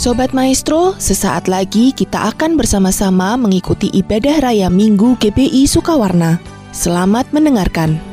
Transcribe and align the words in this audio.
Sobat 0.00 0.32
Maestro, 0.32 0.96
sesaat 0.96 1.44
lagi 1.44 1.92
kita 1.92 2.32
akan 2.32 2.56
bersama-sama 2.56 3.36
mengikuti 3.36 3.92
ibadah 3.92 4.48
raya 4.48 4.72
Minggu 4.72 5.20
GBI 5.20 5.68
Sukawarna. 5.68 6.40
Selamat 6.72 7.28
mendengarkan. 7.36 8.09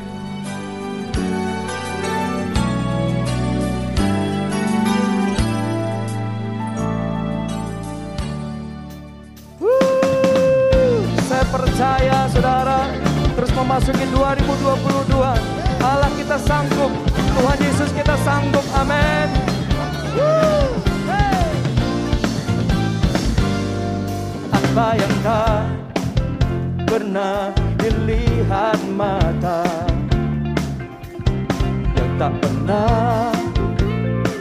Tak 32.17 32.33
pernah 32.41 33.29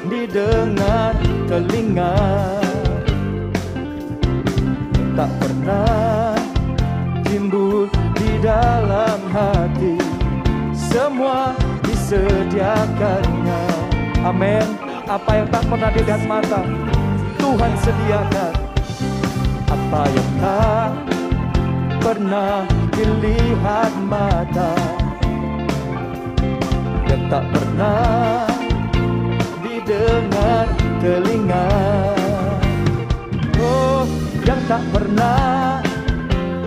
didengar 0.08 1.12
telinga. 1.44 2.16
Tak 5.12 5.30
pernah 5.40 6.36
timbul 7.28 7.88
di 8.16 8.30
dalam 8.40 9.20
hati 9.28 9.96
semua 10.72 11.52
disediakannya. 11.84 13.62
Amin. 14.24 14.64
Apa 15.06 15.44
yang 15.44 15.48
tak 15.52 15.64
pernah 15.68 15.90
dilihat 15.92 16.22
mata 16.24 16.64
Tuhan 17.36 17.72
sediakan. 17.84 18.54
Apa 19.68 20.02
yang 20.08 20.30
tak 20.40 20.90
pernah 22.00 22.64
dilihat 22.96 23.92
mata 24.08 25.05
yang 27.16 27.32
tak 27.32 27.48
pernah 27.48 28.44
didengar 29.64 30.68
telinga. 31.00 31.68
Oh, 33.56 34.04
yang 34.44 34.60
tak 34.68 34.84
pernah 34.92 35.80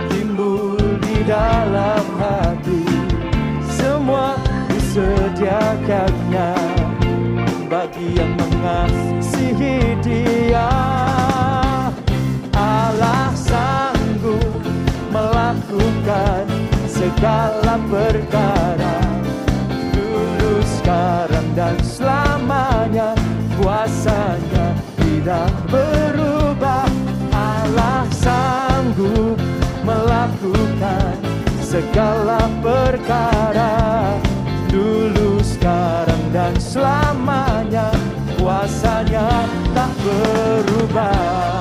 timbul 0.10 0.74
di 1.06 1.22
dalam 1.22 2.02
hati. 2.18 2.82
Semua 3.78 4.42
disediakannya 4.74 6.58
bagi 7.70 8.18
yang 8.18 8.34
mengasihi 8.34 10.02
dia. 10.02 10.66
Allah 12.58 13.30
sanggup 13.38 14.66
melakukan 15.14 16.50
segala 16.90 17.59
segala 32.00 32.40
perkara 32.64 33.76
Dulu, 34.72 35.44
sekarang, 35.44 36.24
dan 36.32 36.56
selamanya 36.56 37.92
Kuasanya 38.40 39.28
tak 39.76 39.92
berubah. 40.00 41.60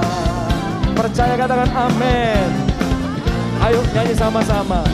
Percaya 0.95 1.35
katakan 1.35 1.67
amin. 1.75 2.49
Ayo 3.67 3.83
nyanyi 3.91 4.15
sama-sama. 4.15 4.87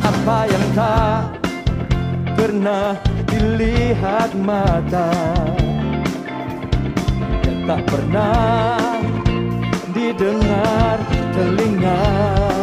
Apa 0.00 0.48
yang 0.48 0.66
tak 0.72 1.36
pernah 2.32 2.96
dilihat 3.28 4.32
mata 4.40 5.12
Yang 7.44 7.58
tak 7.68 7.80
pernah 7.84 8.88
didengar 9.92 10.96
telinga 11.36 12.59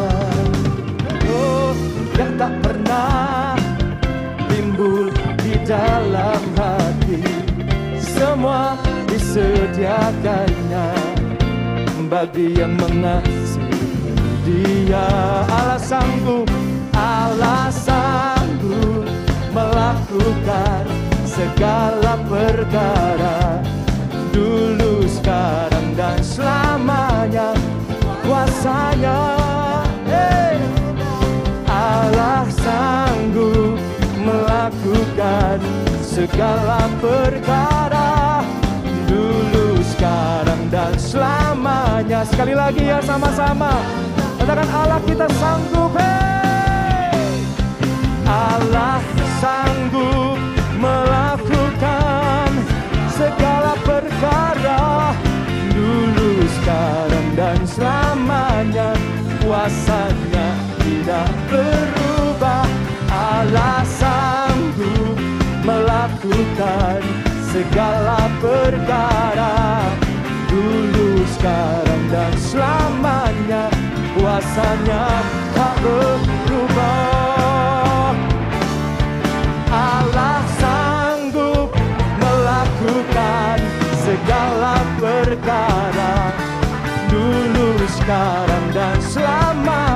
yang 2.17 2.33
tak 2.35 2.53
pernah 2.65 3.53
timbul 4.49 5.13
di 5.45 5.53
dalam 5.63 6.41
hati. 6.57 7.21
Semua 8.01 8.73
disediakannya 9.05 10.89
bagi 12.09 12.57
yang 12.57 12.73
mengasihi 12.81 14.17
dia. 14.41 15.07
Allah 15.53 15.79
sanggup 15.79 16.49
melakukan 19.53 20.85
segala 21.25 22.17
perkara 22.29 23.61
Dulu, 24.33 25.01
sekarang, 25.09 25.97
dan 25.97 26.21
selamanya. 26.21 27.57
Kuasanya 28.21 29.46
sanggup 33.37 33.77
melakukan 34.25 35.57
segala 36.01 36.89
perkara. 36.97 38.41
Dulu, 39.05 39.77
sekarang, 39.95 40.61
dan 40.73 40.93
selamanya. 40.97 42.25
Sekali 42.25 42.57
lagi 42.57 42.89
ya 42.89 42.99
sama-sama. 43.05 43.77
Katakan 44.41 44.67
Allah 44.73 45.01
kita 45.05 45.29
sanggup. 45.37 45.93
Hey. 45.95 47.45
Allah 48.25 48.99
sanggup 49.37 50.37
melakukan 50.81 52.49
segala 53.15 53.77
perkara. 53.85 55.13
Dulu, 55.71 56.29
sekarang, 56.57 57.27
dan 57.37 57.59
selamanya. 57.69 58.97
Kuasanya 59.45 59.96
melakukan 66.27 66.99
segala 67.55 68.27
perkara. 68.43 69.87
Dulu, 70.47 71.23
sekarang, 71.37 72.03
dan 72.11 72.33
selamanya 72.39 73.71
Kuasanya 74.17 75.05
tak 75.53 75.77
berubah. 75.85 76.97
Allah 79.69 80.41
sanggup 80.57 81.69
melakukan 82.17 83.61
segala 84.01 84.81
perkara. 84.97 86.33
Dulu, 87.13 87.77
sekarang, 87.85 88.65
dan 88.73 88.97
selamanya 89.05 89.86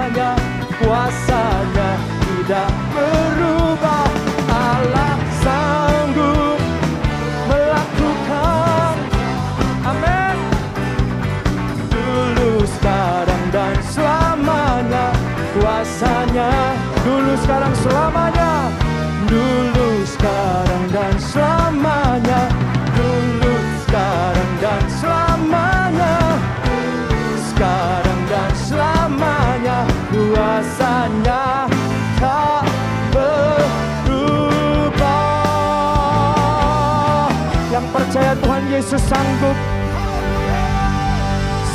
Tuhan 38.91 38.99
Yesus 38.99 39.07
sanggup 39.07 39.57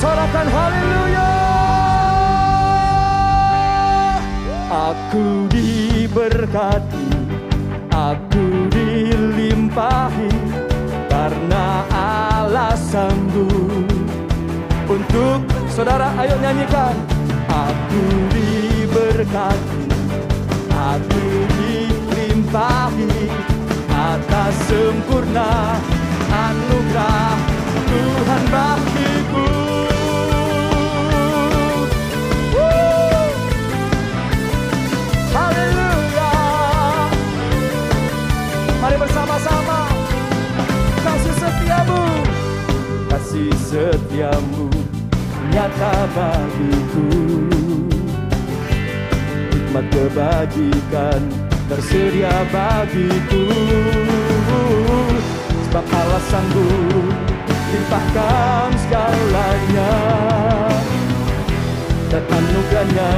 Sorakan 0.04 0.46
haleluya. 0.52 1.32
Aku 4.68 5.48
diberkati 5.48 7.08
Aku 7.88 8.68
dilimpahi 8.68 10.28
Karena 11.08 11.88
Allah 11.88 12.76
sanggup 12.76 13.88
Untuk 14.84 15.40
saudara 15.72 16.12
ayo 16.20 16.36
nyanyikan. 16.36 17.00
Aku 17.48 18.04
diberkati 18.28 19.88
Aku 20.69 21.24
dilimpahi 21.56 23.32
Atas 23.88 24.52
sempurna 24.69 25.80
anugerah 26.31 27.37
Tuhan 27.87 28.43
bagiku. 28.50 29.46
Setiamu. 43.76 44.72
Nyata 45.52 46.08
bagiku. 46.17 47.05
Hikmat 49.52 49.87
kebajikan 49.93 51.20
Tersedia 51.69 52.32
bagiku 52.49 53.44
Sebab 55.66 55.84
Allah 55.84 56.22
sanggup 56.30 57.10
Limpahkan 57.66 58.70
segalanya. 58.86 59.92
Dan 62.06 62.22
anugerahnya 62.22 63.12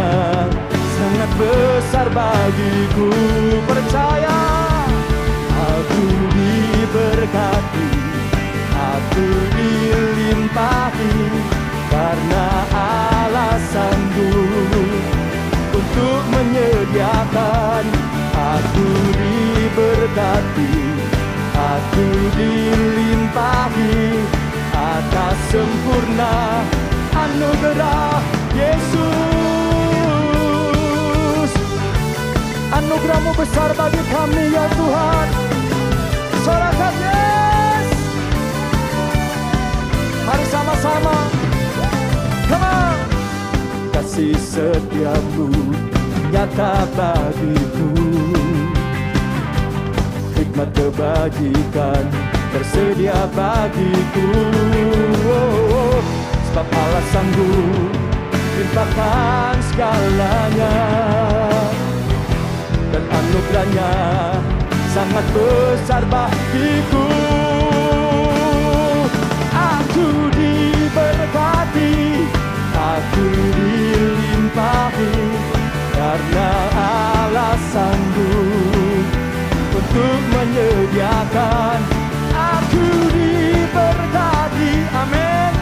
sangat 0.96 1.30
besar 1.36 2.06
bagiku. 2.10 3.12
Percaya 3.68 4.40
aku 5.52 6.04
diberkati 6.32 7.88
aku 8.72 9.26
dilimpahi 9.54 11.16
karena 11.92 12.46
Allah 12.72 13.56
sanggup 13.68 14.88
untuk 15.76 16.22
menyediakan 16.32 17.84
aku 18.32 18.88
diberkati 19.12 20.87
aku 21.58 22.06
dilimpahi 22.38 24.22
atas 24.70 25.36
sempurna 25.50 26.62
anugerah 27.10 28.22
Yesus. 28.54 29.08
Anugerahmu 32.68 33.32
besar 33.34 33.74
bagi 33.74 34.02
kami 34.06 34.54
ya 34.54 34.70
Tuhan. 34.70 35.28
Sorakan 36.46 36.94
yes 37.02 37.88
Mari 40.22 40.46
sama-sama. 40.52 41.16
Come 42.46 42.68
on. 42.68 42.96
Kasih 43.92 44.36
setiamu 44.38 45.50
nyata 46.30 46.86
bagiku 46.94 47.90
Hikmat 50.58 50.74
kebajikan 50.74 52.02
tersedia 52.50 53.30
bagiku. 53.30 54.26
Oh, 55.30 56.02
Sebab 56.50 56.66
Allah 56.66 57.04
sanggup 57.14 57.94
limpahkan 58.58 59.54
segalanya. 59.70 60.74
Dan 62.90 63.04
anugerahnya 63.06 63.92
sangat 64.90 65.26
besar 65.30 66.02
bagiku. 66.10 67.06
Aku 69.54 70.26
diberkati 70.34 71.94
aku 72.74 73.26
dilimpahi 73.30 75.14
karena 75.94 76.50
Allah 76.74 77.54
sanggup 77.70 78.47
untuk 79.98 80.20
menyediakan 80.30 81.78
aku 82.30 82.86
diberkati 83.10 84.72
amin. 84.94 85.54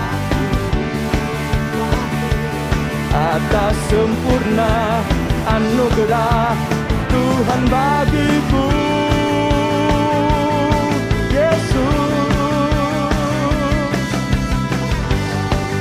Atas 3.16 3.74
sempurna 3.88 5.00
anugerah 5.48 6.52
Tuhan 7.08 7.62
bagiku 7.72 8.68
Yesus. 11.32 12.12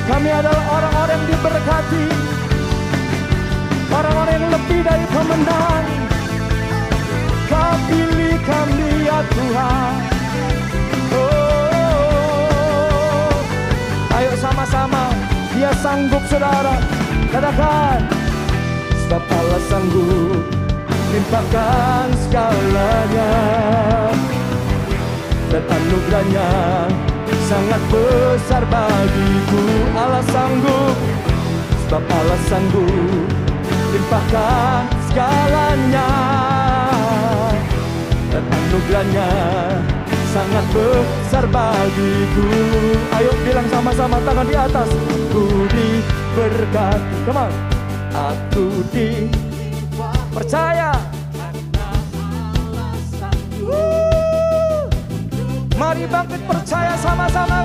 Kami 0.08 0.30
adalah 0.32 0.64
orang-orang 0.80 1.18
yang 1.18 1.26
diberkati 1.28 2.04
Orang-orang 3.86 4.34
yang 4.38 4.48
lebih 4.52 4.80
dari 4.84 5.06
pemenang 5.08 6.05
pilih 7.84 8.36
kami 8.42 9.04
ya 9.04 9.20
Tuhan. 9.28 9.94
Oh, 11.12 12.16
Ayo 14.16 14.32
sama-sama. 14.40 15.12
Dia 15.56 15.72
sanggup 15.80 16.24
saudara. 16.28 16.76
Katakan 17.32 18.00
Sebab 19.06 19.22
Allah 19.22 19.62
sanggup 19.70 20.42
limpahkan 21.14 22.10
segalanya? 22.26 23.32
Dan 25.46 25.62
anugerahnya 25.62 26.48
sangat 27.46 27.82
besar 27.92 28.66
bagiku. 28.66 29.64
Allah 29.94 30.24
sanggup. 30.32 30.96
Sebab 31.86 32.02
Allah 32.02 32.40
sanggup 32.50 33.30
limpahkan 33.94 34.90
segalanya 35.08 36.10
anugerahnya 38.66 39.28
sangat 40.34 40.64
besar 40.74 41.46
bagiku. 41.46 42.46
Ayo 43.14 43.30
bilang 43.46 43.66
sama-sama 43.70 44.18
tangan 44.26 44.46
di 44.50 44.56
atas. 44.58 44.90
Ku 45.30 45.46
diberkati 45.70 47.16
come 47.24 47.46
on. 47.46 47.52
Aku 48.16 48.82
di 48.90 49.28
percaya 50.32 50.96
Mari 55.76 56.08
bangkit 56.08 56.40
percaya 56.48 56.96
sama-sama. 56.96 57.60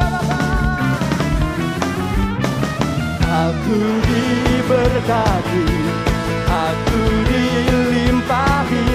Aku 3.24 3.80
diberkati. 4.04 5.63
Aku 6.51 7.00
dilimpahi 7.31 8.90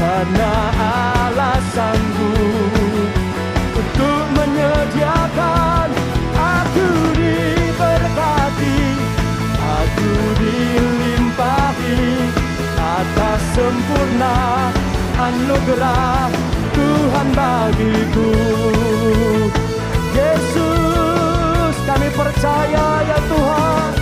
Karena 0.00 0.52
Allah 0.80 1.60
sanggup 1.76 3.12
Untuk 3.76 4.24
menyediakan 4.32 5.88
Aku 6.32 6.88
diberkati 7.20 8.80
Aku 9.60 10.12
dilimpahi 10.40 12.00
Atas 12.80 13.40
sempurna 13.52 14.72
anugerah 15.20 16.32
Tuhan 16.74 17.28
bagiku. 17.36 18.32
Yesus 20.16 21.74
kami 21.84 22.08
percaya 22.16 22.86
ya 23.04 23.18
Tuhan 23.28 23.92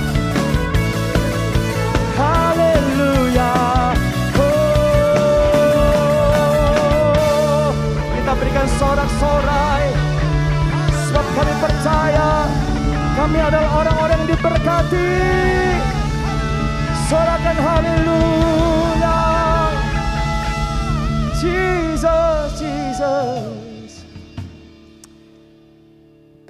berikan 8.49 8.69
sorak-sorai 8.81 9.93
Sebab 10.89 11.27
kami 11.37 11.55
percaya 11.61 12.49
Kami 13.13 13.39
adalah 13.45 13.71
orang-orang 13.85 14.17
yang 14.25 14.31
diberkati 14.33 15.13
Sorakan 17.13 17.57
haleluya 17.61 19.17
Jesus, 21.39 22.49
Jesus. 22.59 24.03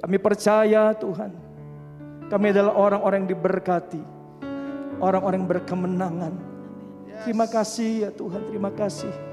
Kami 0.01 0.17
percaya 0.17 0.95
Tuhan, 0.97 1.29
kami 2.25 2.45
adalah 2.49 2.73
orang-orang 2.73 3.21
yang 3.21 3.31
diberkati, 3.37 4.01
orang-orang 4.97 5.45
yang 5.45 5.51
berkemenangan. 5.51 6.33
Terima 7.21 7.45
kasih 7.45 8.09
ya 8.09 8.09
Tuhan, 8.09 8.49
terima 8.49 8.73
kasih. 8.73 9.28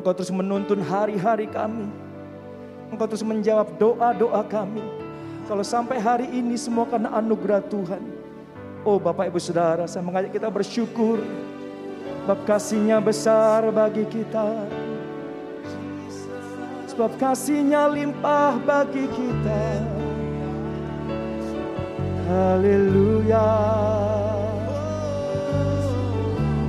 Engkau 0.00 0.16
terus 0.16 0.32
menuntun 0.32 0.80
hari-hari 0.80 1.44
kami. 1.44 1.84
Engkau 2.88 3.04
terus 3.04 3.20
menjawab 3.20 3.76
doa-doa 3.76 4.40
kami. 4.48 4.80
Kalau 5.44 5.60
sampai 5.60 6.00
hari 6.00 6.24
ini 6.32 6.56
semua 6.56 6.88
karena 6.88 7.12
anugerah 7.20 7.60
Tuhan. 7.68 8.00
Oh 8.80 8.96
Bapak 8.96 9.28
Ibu 9.28 9.36
Saudara, 9.36 9.84
saya 9.84 10.00
mengajak 10.00 10.40
kita 10.40 10.48
bersyukur 10.48 11.20
Sebab 12.24 12.38
kasihnya 12.48 12.96
besar 12.96 13.68
bagi 13.68 14.08
kita 14.08 14.64
Sebab 16.88 17.12
kasihnya 17.20 17.92
limpah 17.92 18.56
bagi 18.64 19.04
kita 19.04 19.64
Haleluya 22.24 23.52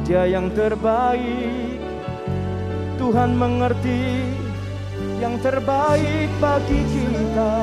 Dia 0.03 0.27
yang 0.27 0.51
terbaik 0.51 1.70
Tuhan 3.01 3.33
mengerti 3.33 4.29
Yang 5.17 5.35
terbaik 5.49 6.29
bagi 6.37 6.81
kita 6.85 7.53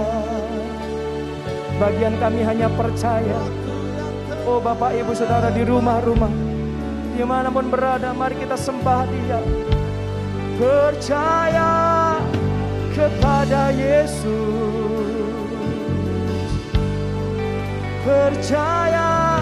Bagian 1.78 2.18
kami 2.18 2.42
hanya 2.42 2.66
percaya. 2.75 3.38
Oh 4.42 4.59
Bapak 4.59 4.99
Ibu 4.99 5.14
Saudara 5.14 5.47
di 5.54 5.62
rumah-rumah. 5.62 6.26
Di 7.14 7.23
mana 7.23 7.54
pun 7.54 7.71
berada 7.71 8.11
mari 8.11 8.35
kita 8.35 8.59
sembah 8.59 9.07
dia. 9.07 9.38
Percaya 10.59 12.18
kepada 12.99 13.71
Yesus. 13.71 14.26
Percaya 18.02 19.38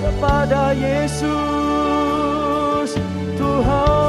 kepada 0.00 0.72
Yesus 0.72 1.36
Tuhan. 3.36 4.03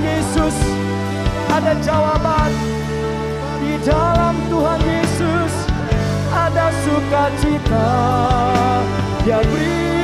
Yesus 0.00 0.56
ada 1.52 1.72
jawaban. 1.84 2.52
Di 3.60 3.76
dalam 3.84 4.34
Tuhan 4.48 4.80
Yesus 4.82 5.52
ada 6.32 6.72
sukacita. 6.84 7.90
Dia 9.24 9.44
beri 9.44 9.99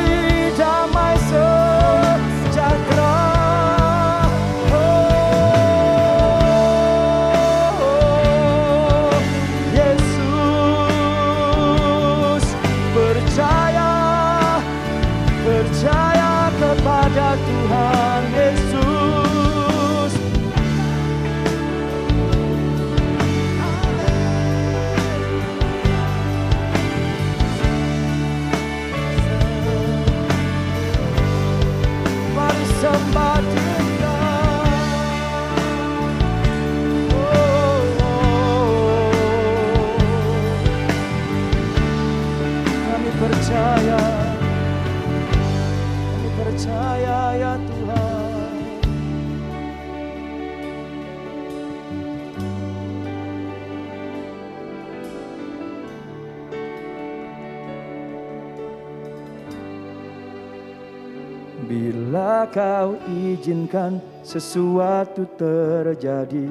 kau 62.57 62.97
izinkan 63.05 64.01
sesuatu 64.25 65.29
terjadi. 65.37 66.49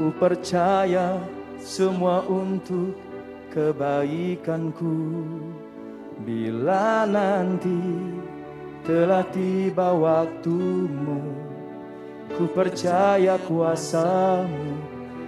Ku 0.00 0.08
percaya 0.16 1.20
semua 1.60 2.24
untuk 2.24 2.96
kebaikanku. 3.52 5.20
Bila 6.24 7.04
nanti 7.04 7.76
telah 8.88 9.26
tiba 9.34 9.92
waktumu 9.92 11.44
Ku 12.32 12.48
percaya 12.50 13.36
kuasamu 13.44 14.80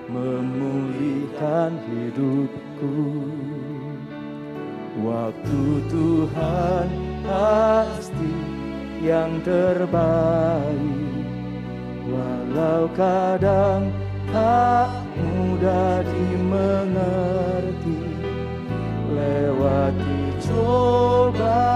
memulihkan 0.08 1.76
hidupku. 1.86 2.96
Waktu 4.96 5.60
Tuhan 5.92 7.15
pasti 7.26 8.34
yang 9.02 9.42
terbaik. 9.42 11.06
Walau 12.06 12.86
kadang 12.94 13.90
tak 14.30 14.90
mudah 15.18 16.06
dimengerti 16.06 17.98
Lewati 19.10 20.38
cobaan 20.46 21.74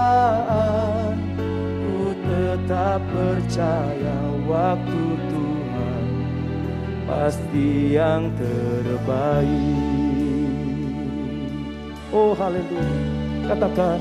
Ku 1.83 2.15
tetap 2.23 3.03
percaya 3.11 4.17
waktu 4.47 5.03
Tuhan 5.27 6.05
Pasti 7.03 7.91
yang 7.99 8.31
terbaik. 8.39 9.51
Oh 12.15 12.31
haleluya. 12.35 13.51
Katakan 13.51 13.99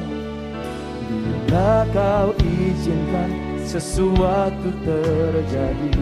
Bila 1.50 1.82
kau 1.90 2.30
izinkan 2.46 3.58
sesuatu 3.66 4.70
terjadi. 4.86 5.98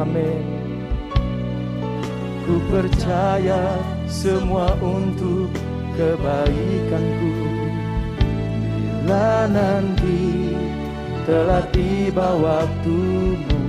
Amin. 0.00 0.40
Ku 2.48 2.56
percaya 2.72 3.76
semua 4.08 4.72
untuk 4.80 5.52
kebaikanku. 6.00 7.28
Bila 9.04 9.44
nanti 9.52 10.56
telah 11.28 11.68
tiba 11.76 12.32
waktumu 12.40 13.60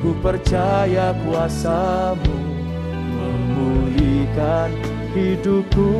Ku 0.00 0.16
percaya 0.24 1.12
kuasamu 1.28 2.40
memulihkan 3.20 4.72
hidupku. 5.12 5.92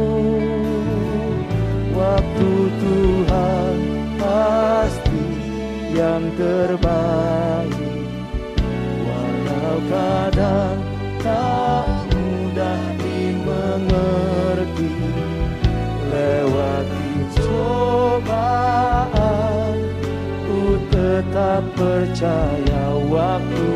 Waktu 1.92 2.48
Tuhan 2.80 3.95
pasti 4.36 5.24
yang 5.96 6.28
terbaik. 6.36 7.88
Walau 9.06 9.78
kadang 9.88 10.78
tak 11.24 11.88
mudah 12.12 12.82
dimengerti 13.00 14.92
Lewati 16.12 17.10
cobaan 17.40 18.96
Ku 20.44 20.76
tetap 20.92 21.62
percaya 21.74 22.84
waktu 23.08 23.68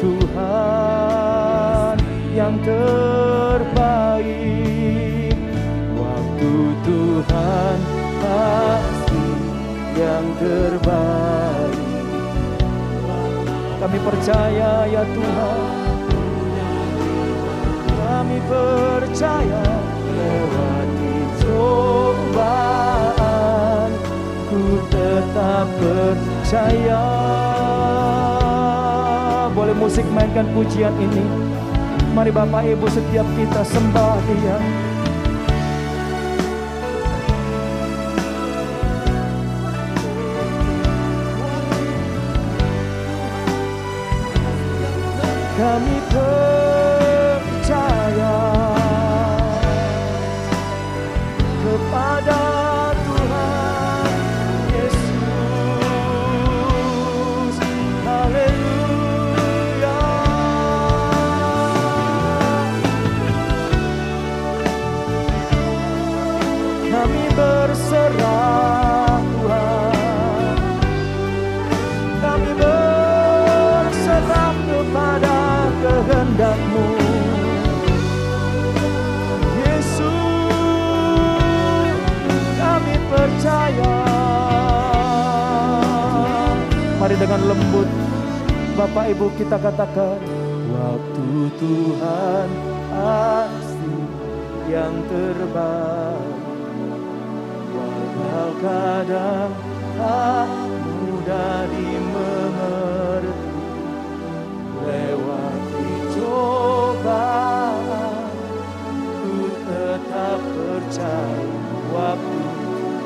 Tuhan 0.00 1.96
yang 2.34 2.54
terbaik 2.62 3.43
yang 9.94 10.26
terbaik. 10.42 11.78
Kami 13.78 13.98
percaya 14.00 14.88
ya 14.90 15.02
Tuhan. 15.06 15.60
Kami 18.04 18.38
percaya 18.46 19.64
lewati 20.14 21.14
cobaan 21.44 22.64
Ku 24.50 24.80
tetap 24.90 25.66
percaya. 25.78 27.02
Boleh 29.54 29.74
musik 29.78 30.06
mainkan 30.10 30.50
pujian 30.50 30.90
ini? 30.98 31.22
Mari 32.14 32.30
Bapak 32.30 32.62
Ibu 32.66 32.86
setiap 32.90 33.26
kita 33.34 33.62
sembah 33.66 34.18
dia 34.22 34.58
Kami 45.74 45.98
percaya 46.06 46.33
dengan 87.34 87.50
lembut. 87.50 87.90
Bapak 88.78 89.10
Ibu 89.10 89.26
kita 89.34 89.58
katakan 89.58 90.22
Waktu 90.70 91.26
Tuhan 91.58 92.48
pasti 92.94 93.98
yang 94.70 94.94
terbaik. 95.10 96.38
Walau 97.74 98.50
kadang 98.62 99.50
tak 99.98 100.46
mudah 100.78 101.58
dimengerti 101.74 103.50
Lewati 104.78 105.90
cobaan 106.14 108.30
Ku 109.10 109.42
tetap 109.66 110.38
percaya 110.38 111.42
waktu. 111.90 112.38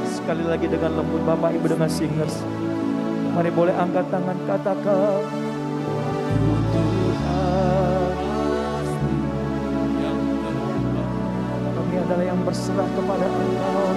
Sekali 0.04 0.44
lagi 0.44 0.68
dengan 0.68 1.00
lembut 1.00 1.24
Bapak 1.24 1.56
Ibu 1.56 1.72
dengan 1.72 1.88
singers 1.88 2.44
Mari 3.38 3.54
boleh 3.54 3.70
angkat 3.70 4.02
tangan 4.10 4.34
katakan 4.50 5.22
Kami 11.70 11.94
adalah 12.02 12.26
yang 12.26 12.42
berserah 12.42 12.90
kepada 12.98 13.30
Engkau 13.30 13.94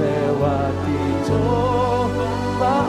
Lewati 0.00 1.00
cobaan 1.28 2.88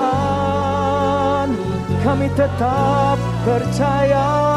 Kami 2.08 2.32
tetap 2.40 3.20
percaya 3.44 4.57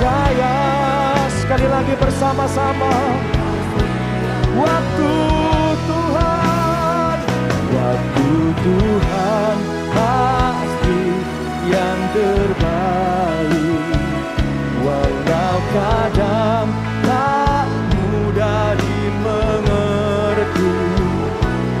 percaya. 0.00 0.56
Sekali 1.28 1.66
lagi 1.68 1.94
bersama-sama. 1.98 2.92
Waktu 4.50 5.12
Tuhan 5.86 7.16
Waktu 7.70 8.28
Tuhan 8.60 9.69
pasti 9.94 11.02
yang 11.70 12.00
terbaik. 12.14 13.90
Walau 14.80 15.58
kadang 15.76 16.72
tak 17.04 17.68
mudah 17.92 18.72
dimengerti 18.80 20.72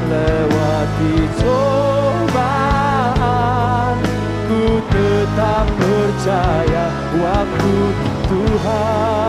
Lewati 0.04 1.16
cobaan 1.40 2.84
Ku 4.44 4.84
tetap 4.92 5.64
percaya 5.80 6.92
Waktu 7.16 7.76
Tuhan 8.28 9.19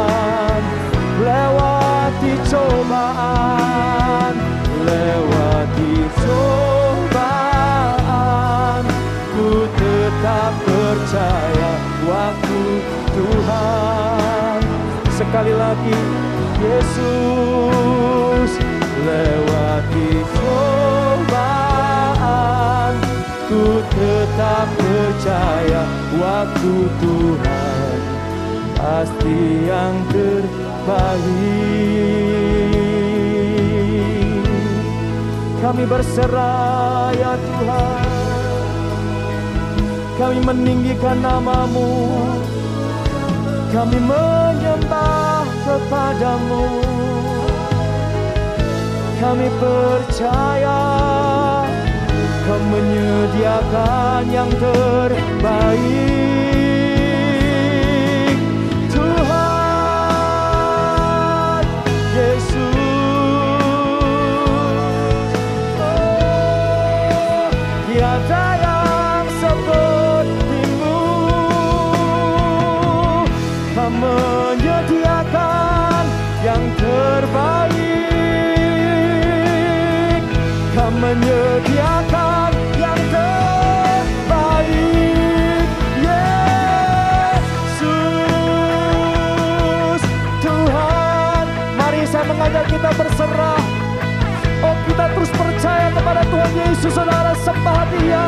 Waktu 26.22 26.74
Tuhan 27.02 27.82
Pasti 28.82 29.70
yang 29.70 29.94
terbaik. 30.10 31.22
Kami 35.62 35.86
berserah 35.86 37.14
ya 37.14 37.38
Tuhan. 37.38 38.10
Kami 40.18 40.42
meninggikan 40.42 41.22
namamu. 41.22 42.10
Kami 43.70 44.02
menyembah 44.02 45.46
kepadamu. 45.62 46.66
Kami 49.22 49.48
percaya 49.62 50.82
menyediakan 53.32 54.28
yang 54.28 54.52
terbaik. 54.60 55.80
Tuhan 58.92 60.04
Yesus. 62.12 62.76
Oh, 65.80 67.48
yang 67.80 69.24
sepertimu 69.40 71.00
Kau 73.72 73.88
menyediakan 73.96 75.32
yang 76.44 76.64
terbaik. 76.76 77.80
Kau 80.76 80.92
menyediakan 80.92 81.71
Yesus 96.82 96.98
sembah 97.46 97.84
dia 97.94 98.26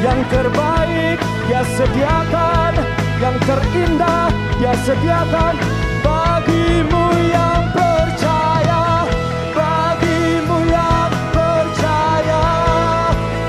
Yang 0.00 0.20
terbaik 0.32 1.18
dia 1.20 1.62
sediakan 1.76 2.72
Yang 3.20 3.36
terindah 3.44 4.32
dia 4.56 4.72
sediakan. 4.88 5.54
Bagimu 6.00 7.06
yang 7.28 7.62
percaya 7.76 9.04
Bagimu 9.52 10.58
yang 10.64 11.12
percaya 11.36 12.44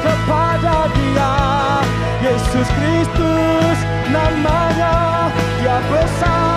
Kepada 0.04 0.92
dia. 1.00 1.32
Yesus 2.28 2.68
Kristus 2.76 3.78
namanya 4.12 5.32
Dia 5.64 5.80
besar, 5.88 6.53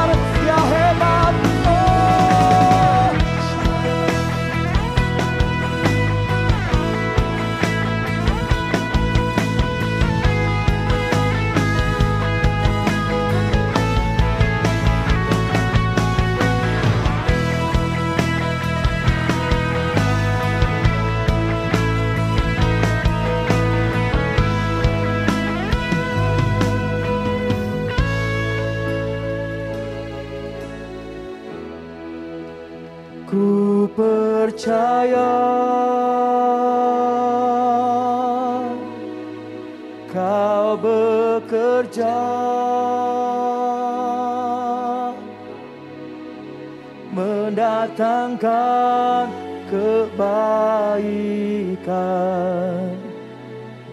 kebaikan 50.96 52.96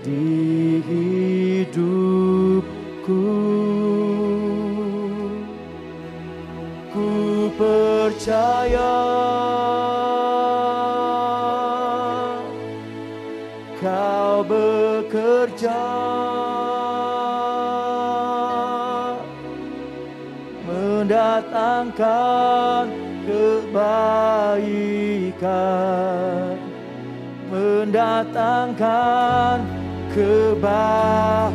di 0.04 1.64
hidupku. 1.76 3.24
Ku 6.94 7.10
percaya. 7.60 9.03
Mendatangkan 28.24 29.68
kebajikan. 30.16 31.52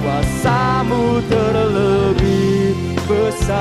Kuasamu 0.00 1.20
terlebih 1.28 2.72
besar. 3.04 3.52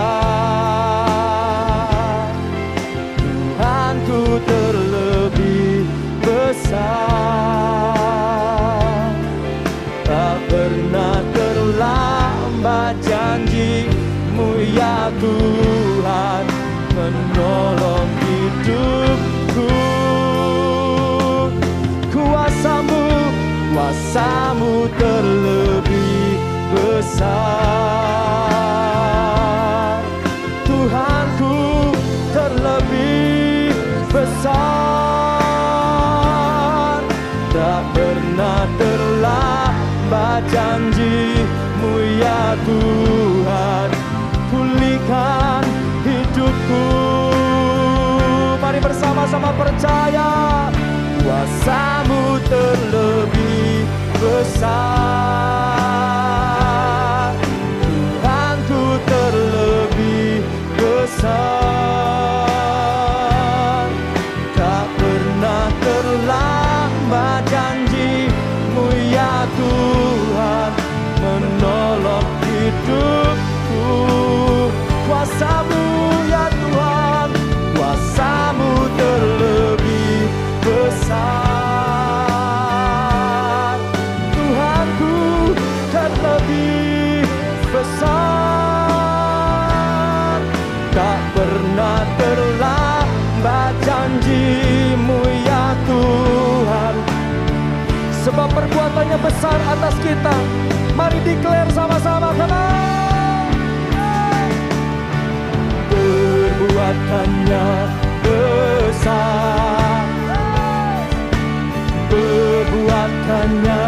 Tuhanku 3.19 4.39
terlebih 4.47 5.83
besar. 6.23 6.79
Tak 10.07 10.39
pernah 10.47 11.19
terlambat 11.35 12.95
janjimu 13.03 14.63
ya 14.71 15.11
Tuhan 15.19 15.86
Menolong 17.07 18.11
hidupku. 18.19 19.71
Kuasamu, 22.11 23.31
kuasamu 23.71 24.91
terlebih 24.99 26.35
besar. 26.75 27.23
Tuhanku 30.67 31.95
terlebih 32.35 33.71
besar. 34.11 34.59
Tak 37.55 37.87
pernah 37.95 38.67
terlambat 38.75 40.43
janjimu 40.51 42.03
ya 42.19 42.51
Tuhan. 42.67 43.95
Pulihkan 44.51 45.66
hidupku 46.47 46.83
Mari 48.63 48.79
bersama-sama 48.79 49.51
percaya 49.55 50.29
Kuasamu 51.23 52.39
terlebih 52.47 53.36
besar 99.37 99.61
atas 99.69 99.93
kita. 100.01 100.33
Mari 100.97 101.21
declare 101.21 101.69
sama-sama 101.69 102.33
on. 102.33 102.49
Perbuatannya 105.93 107.65
besar. 108.25 110.09
Perbuatannya 112.09 113.81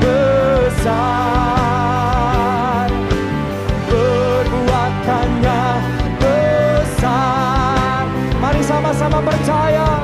besar. 0.00 0.96
Perbuatannya 3.92 5.60
besar. 6.24 8.08
Mari 8.40 8.64
sama-sama 8.64 9.20
percaya. 9.20 10.00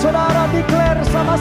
Saudara 0.00 0.48
declare 0.48 1.04
sama-sama 1.12 1.39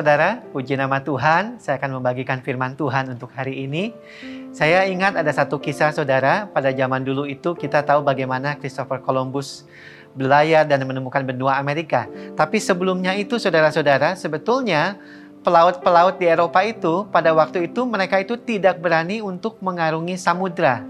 saudara, 0.00 0.40
puji 0.56 0.80
nama 0.80 1.04
Tuhan. 1.04 1.60
Saya 1.60 1.76
akan 1.76 2.00
membagikan 2.00 2.40
firman 2.40 2.72
Tuhan 2.72 3.12
untuk 3.12 3.28
hari 3.36 3.68
ini. 3.68 3.92
Saya 4.48 4.88
ingat 4.88 5.12
ada 5.12 5.28
satu 5.28 5.60
kisah 5.60 5.92
saudara, 5.92 6.48
pada 6.48 6.72
zaman 6.72 7.04
dulu 7.04 7.28
itu 7.28 7.52
kita 7.52 7.84
tahu 7.84 8.00
bagaimana 8.00 8.56
Christopher 8.56 9.04
Columbus 9.04 9.68
berlayar 10.16 10.64
dan 10.64 10.88
menemukan 10.88 11.20
benua 11.20 11.60
Amerika. 11.60 12.08
Tapi 12.32 12.56
sebelumnya 12.58 13.12
itu 13.12 13.36
saudara-saudara, 13.36 14.16
sebetulnya 14.16 14.96
pelaut-pelaut 15.44 16.16
di 16.16 16.26
Eropa 16.26 16.64
itu 16.64 17.04
pada 17.12 17.36
waktu 17.36 17.68
itu 17.68 17.84
mereka 17.84 18.16
itu 18.24 18.40
tidak 18.40 18.80
berani 18.80 19.20
untuk 19.20 19.60
mengarungi 19.60 20.16
samudra. 20.16 20.80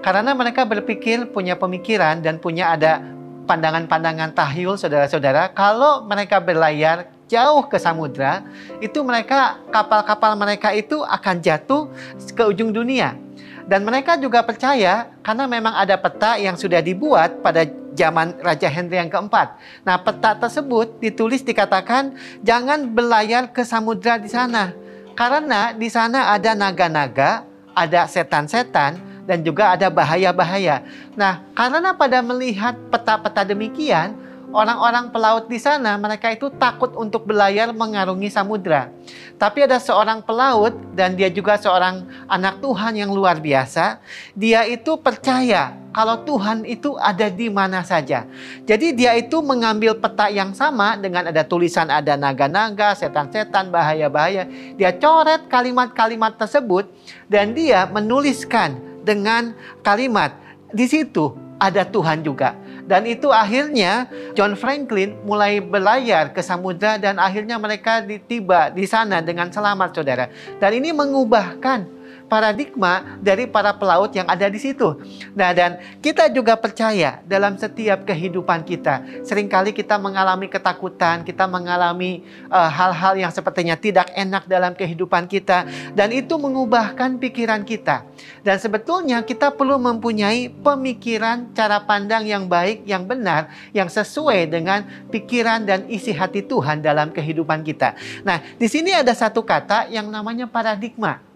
Karena 0.00 0.32
mereka 0.32 0.64
berpikir 0.64 1.28
punya 1.36 1.60
pemikiran 1.60 2.24
dan 2.24 2.40
punya 2.40 2.72
ada 2.72 3.00
pandangan-pandangan 3.44 4.32
tahyul 4.32 4.80
saudara-saudara 4.80 5.52
kalau 5.52 6.02
mereka 6.08 6.40
berlayar 6.40 7.13
jauh 7.30 7.64
ke 7.66 7.80
samudra 7.80 8.44
itu 8.78 9.00
mereka 9.00 9.60
kapal-kapal 9.72 10.36
mereka 10.36 10.72
itu 10.76 11.00
akan 11.00 11.40
jatuh 11.40 11.88
ke 12.36 12.42
ujung 12.44 12.70
dunia 12.70 13.16
Dan 13.64 13.80
mereka 13.80 14.20
juga 14.20 14.44
percaya 14.44 15.08
karena 15.24 15.48
memang 15.48 15.72
ada 15.72 15.96
peta 15.96 16.36
yang 16.36 16.52
sudah 16.52 16.84
dibuat 16.84 17.40
pada 17.40 17.64
zaman 17.96 18.36
Raja 18.44 18.68
Henry 18.68 19.00
yang 19.00 19.08
keempat. 19.08 19.56
Nah, 19.88 19.96
peta 19.96 20.36
tersebut 20.36 21.00
ditulis 21.00 21.40
dikatakan 21.40 22.12
jangan 22.44 22.84
berlayar 22.92 23.48
ke 23.48 23.64
samudra 23.64 24.20
di 24.20 24.28
sana. 24.28 24.76
Karena 25.16 25.72
di 25.72 25.88
sana 25.88 26.36
ada 26.36 26.52
naga-naga, 26.52 27.48
ada 27.72 28.04
setan-setan, 28.04 29.00
dan 29.24 29.40
juga 29.40 29.72
ada 29.72 29.88
bahaya-bahaya. 29.88 30.84
Nah, 31.16 31.40
karena 31.56 31.96
pada 31.96 32.20
melihat 32.20 32.76
peta-peta 32.92 33.48
demikian, 33.48 34.12
orang-orang 34.54 35.10
pelaut 35.10 35.50
di 35.50 35.58
sana 35.58 35.98
mereka 35.98 36.30
itu 36.30 36.46
takut 36.54 36.94
untuk 36.94 37.26
berlayar 37.26 37.74
mengarungi 37.74 38.30
samudra. 38.30 38.94
Tapi 39.34 39.66
ada 39.66 39.82
seorang 39.82 40.22
pelaut 40.22 40.72
dan 40.94 41.18
dia 41.18 41.26
juga 41.26 41.58
seorang 41.58 42.06
anak 42.30 42.62
Tuhan 42.62 42.94
yang 42.94 43.10
luar 43.10 43.42
biasa. 43.42 43.98
Dia 44.38 44.62
itu 44.70 44.94
percaya 44.94 45.74
kalau 45.90 46.22
Tuhan 46.22 46.62
itu 46.62 46.94
ada 47.02 47.26
di 47.26 47.50
mana 47.50 47.82
saja. 47.82 48.30
Jadi 48.62 48.94
dia 48.94 49.18
itu 49.18 49.42
mengambil 49.42 49.98
peta 49.98 50.30
yang 50.30 50.54
sama 50.54 50.94
dengan 50.94 51.34
ada 51.34 51.42
tulisan 51.42 51.90
ada 51.90 52.14
naga-naga, 52.14 52.94
setan-setan, 52.94 53.74
bahaya-bahaya. 53.74 54.46
Dia 54.78 54.94
coret 54.94 55.50
kalimat-kalimat 55.50 56.38
tersebut 56.38 56.86
dan 57.26 57.58
dia 57.58 57.90
menuliskan 57.90 58.78
dengan 59.02 59.52
kalimat 59.82 60.32
di 60.70 60.86
situ 60.86 61.34
ada 61.58 61.86
Tuhan 61.86 62.26
juga. 62.26 62.58
Dan 62.84 63.08
itu 63.08 63.32
akhirnya 63.32 64.08
John 64.36 64.52
Franklin 64.58 65.16
mulai 65.24 65.62
berlayar 65.62 66.36
ke 66.36 66.44
samudra 66.44 67.00
dan 67.00 67.16
akhirnya 67.16 67.56
mereka 67.56 68.04
tiba 68.28 68.68
di 68.68 68.84
sana 68.84 69.24
dengan 69.24 69.48
selamat 69.48 69.90
saudara. 69.96 70.28
Dan 70.60 70.76
ini 70.76 70.92
mengubahkan 70.92 71.93
paradigma 72.26 73.20
dari 73.20 73.46
para 73.46 73.70
pelaut 73.76 74.10
yang 74.12 74.26
ada 74.26 74.48
di 74.48 74.58
situ. 74.58 74.96
Nah, 75.36 75.52
dan 75.52 75.78
kita 76.00 76.28
juga 76.32 76.56
percaya 76.58 77.20
dalam 77.24 77.54
setiap 77.60 78.02
kehidupan 78.08 78.64
kita, 78.66 79.24
sering 79.24 79.46
kali 79.46 79.70
kita 79.70 80.00
mengalami 80.00 80.48
ketakutan, 80.50 81.22
kita 81.22 81.44
mengalami 81.46 82.24
eh, 82.50 82.70
hal-hal 82.70 83.14
uh, 83.16 83.20
yang 83.20 83.32
sepertinya 83.32 83.76
tidak 83.78 84.10
enak 84.16 84.48
dalam 84.48 84.72
kehidupan 84.74 85.28
kita, 85.28 85.68
dan 85.92 86.10
itu 86.10 86.34
mengubahkan 86.36 87.20
pikiran 87.20 87.62
kita. 87.62 88.06
Dan 88.44 88.56
sebetulnya 88.60 89.22
kita 89.22 89.52
perlu 89.52 89.76
mempunyai 89.80 90.48
pemikiran, 90.50 91.52
cara 91.52 91.80
pandang 91.80 92.24
yang 92.24 92.48
baik, 92.48 92.84
yang 92.88 93.04
benar, 93.04 93.52
yang 93.76 93.88
sesuai 93.88 94.48
dengan 94.48 94.84
pikiran 95.08 95.64
dan 95.64 95.86
isi 95.88 96.12
hati 96.12 96.44
Tuhan 96.44 96.80
dalam 96.80 97.12
kehidupan 97.12 97.64
kita. 97.64 97.96
Nah, 98.24 98.40
di 98.56 98.66
sini 98.68 98.92
ada 98.92 99.12
satu 99.12 99.44
kata 99.44 99.88
yang 99.92 100.08
namanya 100.08 100.48
paradigma. 100.48 101.33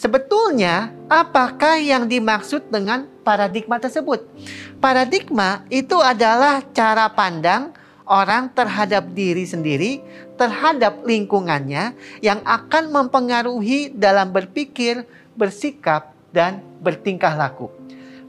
Sebetulnya, 0.00 0.96
apakah 1.12 1.76
yang 1.76 2.08
dimaksud 2.08 2.72
dengan 2.72 3.04
paradigma 3.20 3.76
tersebut? 3.76 4.24
Paradigma 4.80 5.60
itu 5.68 6.00
adalah 6.00 6.64
cara 6.72 7.04
pandang 7.12 7.76
orang 8.08 8.48
terhadap 8.56 9.12
diri 9.12 9.44
sendiri, 9.44 10.00
terhadap 10.40 11.04
lingkungannya, 11.04 11.92
yang 12.24 12.40
akan 12.48 12.88
mempengaruhi 12.88 13.92
dalam 13.92 14.32
berpikir, 14.32 15.04
bersikap, 15.36 16.16
dan 16.32 16.64
bertingkah 16.80 17.36
laku. 17.36 17.68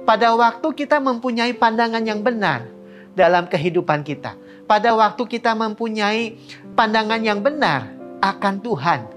Pada 0.04 0.36
waktu 0.36 0.76
kita 0.76 1.00
mempunyai 1.00 1.56
pandangan 1.56 2.04
yang 2.04 2.20
benar 2.20 2.68
dalam 3.16 3.48
kehidupan 3.48 4.04
kita, 4.04 4.36
pada 4.68 4.92
waktu 4.92 5.24
kita 5.24 5.56
mempunyai 5.56 6.36
pandangan 6.76 7.24
yang 7.24 7.40
benar 7.40 7.96
akan 8.20 8.60
Tuhan 8.60 9.08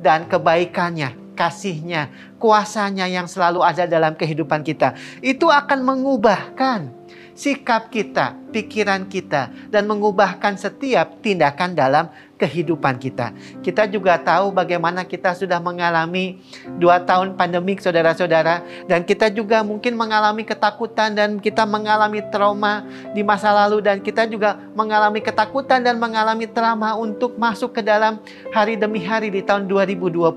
dan 0.00 0.24
kebaikannya, 0.24 1.27
kasihnya, 1.38 2.10
kuasanya 2.42 3.06
yang 3.06 3.30
selalu 3.30 3.62
ada 3.62 3.86
dalam 3.86 4.18
kehidupan 4.18 4.66
kita. 4.66 4.98
Itu 5.22 5.46
akan 5.54 5.86
mengubahkan 5.86 6.90
sikap 7.38 7.94
kita, 7.94 8.34
pikiran 8.50 9.06
kita, 9.06 9.52
dan 9.68 9.84
mengubahkan 9.84 10.56
setiap 10.56 11.20
tindakan 11.20 11.76
dalam 11.76 12.08
kehidupan 12.38 13.02
kita. 13.02 13.34
Kita 13.60 13.90
juga 13.90 14.14
tahu 14.22 14.54
bagaimana 14.54 15.02
kita 15.02 15.34
sudah 15.34 15.58
mengalami 15.58 16.38
dua 16.78 17.02
tahun 17.02 17.34
pandemik 17.34 17.82
saudara-saudara. 17.82 18.62
Dan 18.86 19.02
kita 19.02 19.28
juga 19.28 19.66
mungkin 19.66 19.98
mengalami 19.98 20.46
ketakutan 20.46 21.18
dan 21.18 21.42
kita 21.42 21.66
mengalami 21.66 22.22
trauma 22.30 22.86
di 23.12 23.26
masa 23.26 23.50
lalu. 23.50 23.82
Dan 23.82 23.98
kita 23.98 24.30
juga 24.30 24.54
mengalami 24.78 25.18
ketakutan 25.18 25.82
dan 25.82 25.98
mengalami 25.98 26.46
trauma 26.46 26.94
untuk 26.94 27.34
masuk 27.34 27.74
ke 27.74 27.82
dalam 27.82 28.22
hari 28.54 28.78
demi 28.78 29.02
hari 29.02 29.34
di 29.34 29.42
tahun 29.42 29.66
2022 29.66 30.30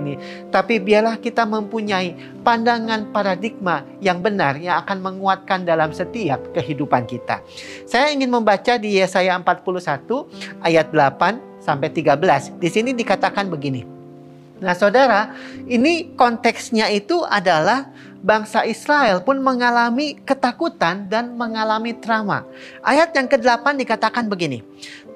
ini. 0.00 0.16
Tapi 0.48 0.80
biarlah 0.80 1.20
kita 1.20 1.44
mempunyai 1.44 2.40
pandangan 2.40 3.12
paradigma 3.12 3.84
yang 4.00 4.24
benar 4.24 4.56
yang 4.56 4.80
akan 4.82 5.04
menguatkan 5.04 5.68
dalam 5.68 5.92
setiap 5.92 6.40
kehidupan 6.56 7.04
kita. 7.04 7.44
Saya 7.84 8.14
ingin 8.14 8.32
membaca 8.32 8.78
di 8.80 8.96
Yesaya 8.96 9.36
41 9.36 10.04
ayat 10.64 10.86
8 10.88 11.62
sampai 11.62 11.88
13. 11.92 12.56
Di 12.56 12.68
sini 12.72 12.90
dikatakan 12.96 13.46
begini. 13.52 13.84
Nah, 14.62 14.78
Saudara, 14.78 15.34
ini 15.66 16.14
konteksnya 16.14 16.86
itu 16.94 17.26
adalah 17.26 17.90
bangsa 18.22 18.62
Israel 18.62 19.18
pun 19.18 19.42
mengalami 19.42 20.14
ketakutan 20.22 21.10
dan 21.10 21.34
mengalami 21.34 21.90
trauma. 21.98 22.46
Ayat 22.86 23.10
yang 23.10 23.26
ke-8 23.26 23.74
dikatakan 23.82 24.30
begini. 24.30 24.62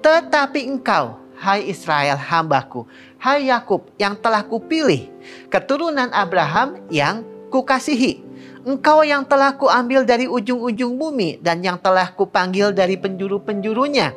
Tetapi 0.02 0.66
engkau, 0.66 1.14
hai 1.38 1.62
Israel 1.70 2.18
hambaku, 2.18 2.90
hai 3.22 3.46
Yakub 3.46 3.86
yang 4.02 4.18
telah 4.18 4.42
kupilih, 4.42 5.06
keturunan 5.46 6.10
Abraham 6.10 6.82
yang 6.90 7.22
kukasihi. 7.54 8.25
Engkau 8.66 9.06
yang 9.06 9.22
telah 9.22 9.54
kuambil 9.54 10.02
dari 10.02 10.26
ujung-ujung 10.26 10.98
bumi 10.98 11.38
dan 11.38 11.62
yang 11.62 11.78
telah 11.78 12.10
kupanggil 12.10 12.74
dari 12.74 12.98
penjuru-penjurunya. 12.98 14.10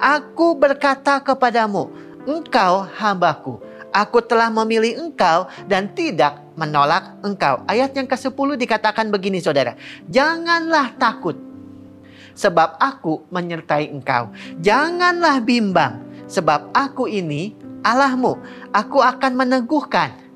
Aku 0.00 0.56
berkata 0.56 1.20
kepadamu, 1.20 1.92
engkau 2.24 2.88
hambaku. 2.96 3.60
Aku 3.92 4.24
telah 4.24 4.48
memilih 4.48 4.96
engkau 5.04 5.52
dan 5.68 5.92
tidak 5.92 6.40
menolak 6.56 7.12
engkau. 7.20 7.60
Ayat 7.68 7.92
yang 7.92 8.08
ke-10 8.08 8.56
dikatakan 8.56 9.12
begini 9.12 9.36
saudara. 9.36 9.76
Janganlah 10.08 10.96
takut 10.96 11.36
sebab 12.32 12.80
aku 12.80 13.28
menyertai 13.28 13.92
engkau. 13.92 14.32
Janganlah 14.64 15.44
bimbang 15.44 16.00
sebab 16.24 16.72
aku 16.72 17.04
ini 17.04 17.52
Allahmu. 17.84 18.40
Aku 18.72 19.04
akan 19.04 19.36
meneguhkan 19.36 20.30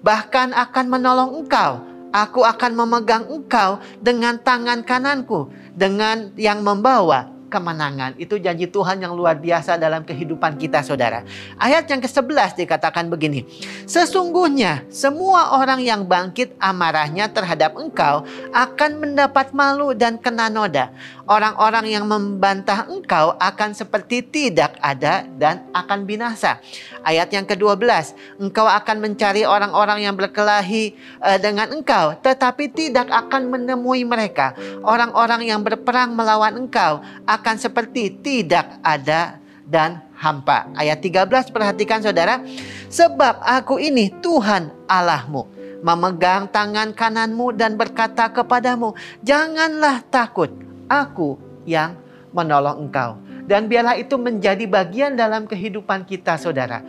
bahkan 0.00 0.56
akan 0.56 0.86
menolong 0.88 1.44
engkau 1.44 1.89
Aku 2.10 2.42
akan 2.42 2.74
memegang 2.74 3.26
engkau 3.30 3.78
dengan 4.02 4.38
tangan 4.42 4.82
kananku, 4.82 5.50
dengan 5.74 6.34
yang 6.34 6.62
membawa 6.66 7.39
kemenangan. 7.50 8.14
Itu 8.16 8.38
janji 8.38 8.70
Tuhan 8.70 9.02
yang 9.02 9.12
luar 9.18 9.36
biasa 9.36 9.74
dalam 9.74 10.06
kehidupan 10.06 10.54
kita 10.54 10.86
saudara. 10.86 11.26
Ayat 11.58 11.90
yang 11.90 11.98
ke-11 11.98 12.54
dikatakan 12.54 13.10
begini. 13.10 13.42
Sesungguhnya 13.90 14.86
semua 14.88 15.58
orang 15.58 15.82
yang 15.82 16.06
bangkit 16.06 16.54
amarahnya 16.62 17.26
terhadap 17.26 17.74
engkau 17.74 18.22
akan 18.54 18.90
mendapat 19.02 19.50
malu 19.50 19.90
dan 19.90 20.14
kena 20.16 20.46
noda. 20.46 20.94
Orang-orang 21.26 21.90
yang 21.90 22.06
membantah 22.06 22.86
engkau 22.90 23.34
akan 23.38 23.70
seperti 23.74 24.22
tidak 24.22 24.78
ada 24.82 25.26
dan 25.38 25.66
akan 25.74 26.06
binasa. 26.06 26.58
Ayat 27.02 27.30
yang 27.30 27.46
ke-12. 27.46 28.14
Engkau 28.42 28.66
akan 28.66 28.96
mencari 28.98 29.46
orang-orang 29.46 30.06
yang 30.06 30.14
berkelahi 30.14 30.94
uh, 31.22 31.38
dengan 31.38 31.70
engkau. 31.70 32.18
Tetapi 32.18 32.70
tidak 32.74 33.10
akan 33.10 33.46
menemui 33.46 34.02
mereka. 34.02 34.58
Orang-orang 34.82 35.46
yang 35.46 35.62
berperang 35.62 36.12
melawan 36.18 36.66
engkau 36.66 36.98
akan 37.24 37.39
seperti 37.56 38.20
tidak 38.20 38.80
ada 38.84 39.40
dan 39.64 40.02
hampa. 40.18 40.66
Ayat 40.74 40.98
13 40.98 41.54
perhatikan 41.54 42.02
saudara. 42.02 42.42
Sebab 42.90 43.40
aku 43.40 43.78
ini 43.78 44.10
Tuhan 44.18 44.68
Allahmu. 44.90 45.46
Memegang 45.80 46.50
tangan 46.52 46.92
kananmu 46.92 47.56
dan 47.56 47.78
berkata 47.78 48.28
kepadamu. 48.28 48.92
Janganlah 49.24 50.04
takut. 50.12 50.52
Aku 50.90 51.40
yang 51.64 51.96
menolong 52.34 52.90
engkau. 52.90 53.16
Dan 53.46 53.66
biarlah 53.66 53.98
itu 53.98 54.14
menjadi 54.14 54.62
bagian 54.68 55.18
dalam 55.18 55.48
kehidupan 55.48 56.06
kita 56.06 56.38
saudara 56.38 56.86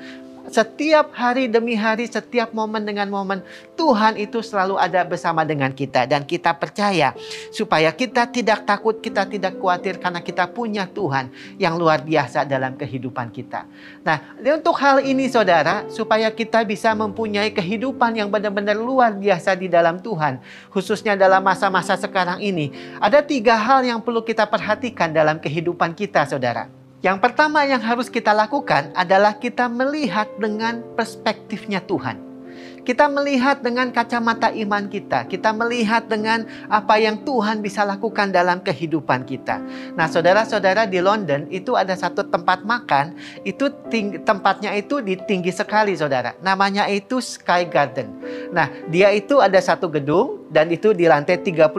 setiap 0.52 1.16
hari 1.16 1.48
demi 1.48 1.80
hari, 1.80 2.12
setiap 2.12 2.52
momen 2.52 2.84
dengan 2.84 3.08
momen, 3.08 3.40
Tuhan 3.80 4.20
itu 4.20 4.44
selalu 4.44 4.76
ada 4.76 5.08
bersama 5.08 5.48
dengan 5.48 5.72
kita. 5.72 6.04
Dan 6.04 6.28
kita 6.28 6.52
percaya 6.60 7.16
supaya 7.56 7.90
kita 7.96 8.28
tidak 8.28 8.68
takut, 8.68 9.00
kita 9.00 9.24
tidak 9.24 9.56
khawatir 9.56 9.96
karena 9.98 10.20
kita 10.20 10.52
punya 10.52 10.84
Tuhan 10.92 11.32
yang 11.56 11.80
luar 11.80 12.04
biasa 12.04 12.44
dalam 12.44 12.76
kehidupan 12.76 13.32
kita. 13.32 13.64
Nah, 14.04 14.36
untuk 14.44 14.76
hal 14.76 15.00
ini 15.08 15.32
saudara, 15.32 15.88
supaya 15.88 16.28
kita 16.28 16.68
bisa 16.68 16.92
mempunyai 16.92 17.56
kehidupan 17.56 18.20
yang 18.20 18.28
benar-benar 18.28 18.76
luar 18.76 19.16
biasa 19.16 19.56
di 19.56 19.72
dalam 19.72 20.04
Tuhan. 20.04 20.44
Khususnya 20.68 21.16
dalam 21.16 21.40
masa-masa 21.40 21.96
sekarang 21.96 22.44
ini. 22.44 22.76
Ada 23.00 23.24
tiga 23.24 23.56
hal 23.56 23.88
yang 23.88 24.04
perlu 24.04 24.20
kita 24.20 24.44
perhatikan 24.44 25.16
dalam 25.16 25.40
kehidupan 25.40 25.96
kita 25.96 26.28
saudara. 26.28 26.81
Yang 27.02 27.18
pertama 27.18 27.66
yang 27.66 27.82
harus 27.82 28.14
kita 28.14 28.30
lakukan 28.30 28.94
adalah 28.94 29.34
kita 29.34 29.66
melihat 29.66 30.30
dengan 30.38 30.86
perspektifnya 30.94 31.82
Tuhan. 31.82 32.30
Kita 32.82 33.06
melihat 33.10 33.62
dengan 33.62 33.94
kacamata 33.94 34.50
iman 34.54 34.90
kita. 34.90 35.30
Kita 35.30 35.54
melihat 35.54 36.10
dengan 36.10 36.50
apa 36.66 36.98
yang 36.98 37.22
Tuhan 37.22 37.62
bisa 37.62 37.86
lakukan 37.86 38.34
dalam 38.34 38.62
kehidupan 38.62 39.26
kita. 39.26 39.62
Nah, 39.94 40.10
saudara-saudara 40.10 40.90
di 40.90 40.98
London 40.98 41.46
itu 41.54 41.78
ada 41.78 41.94
satu 41.94 42.26
tempat 42.26 42.66
makan, 42.66 43.14
itu 43.46 43.70
tinggi, 43.94 44.18
tempatnya 44.26 44.74
itu 44.74 44.98
di 44.98 45.14
tinggi 45.14 45.54
sekali, 45.54 45.94
saudara. 45.94 46.34
Namanya 46.42 46.90
itu 46.90 47.22
Sky 47.22 47.70
Garden. 47.70 48.18
Nah, 48.50 48.70
dia 48.90 49.14
itu 49.14 49.38
ada 49.38 49.62
satu 49.62 49.86
gedung 49.86 50.41
dan 50.52 50.68
itu 50.68 50.92
di 50.92 51.08
lantai 51.08 51.40
35. 51.40 51.72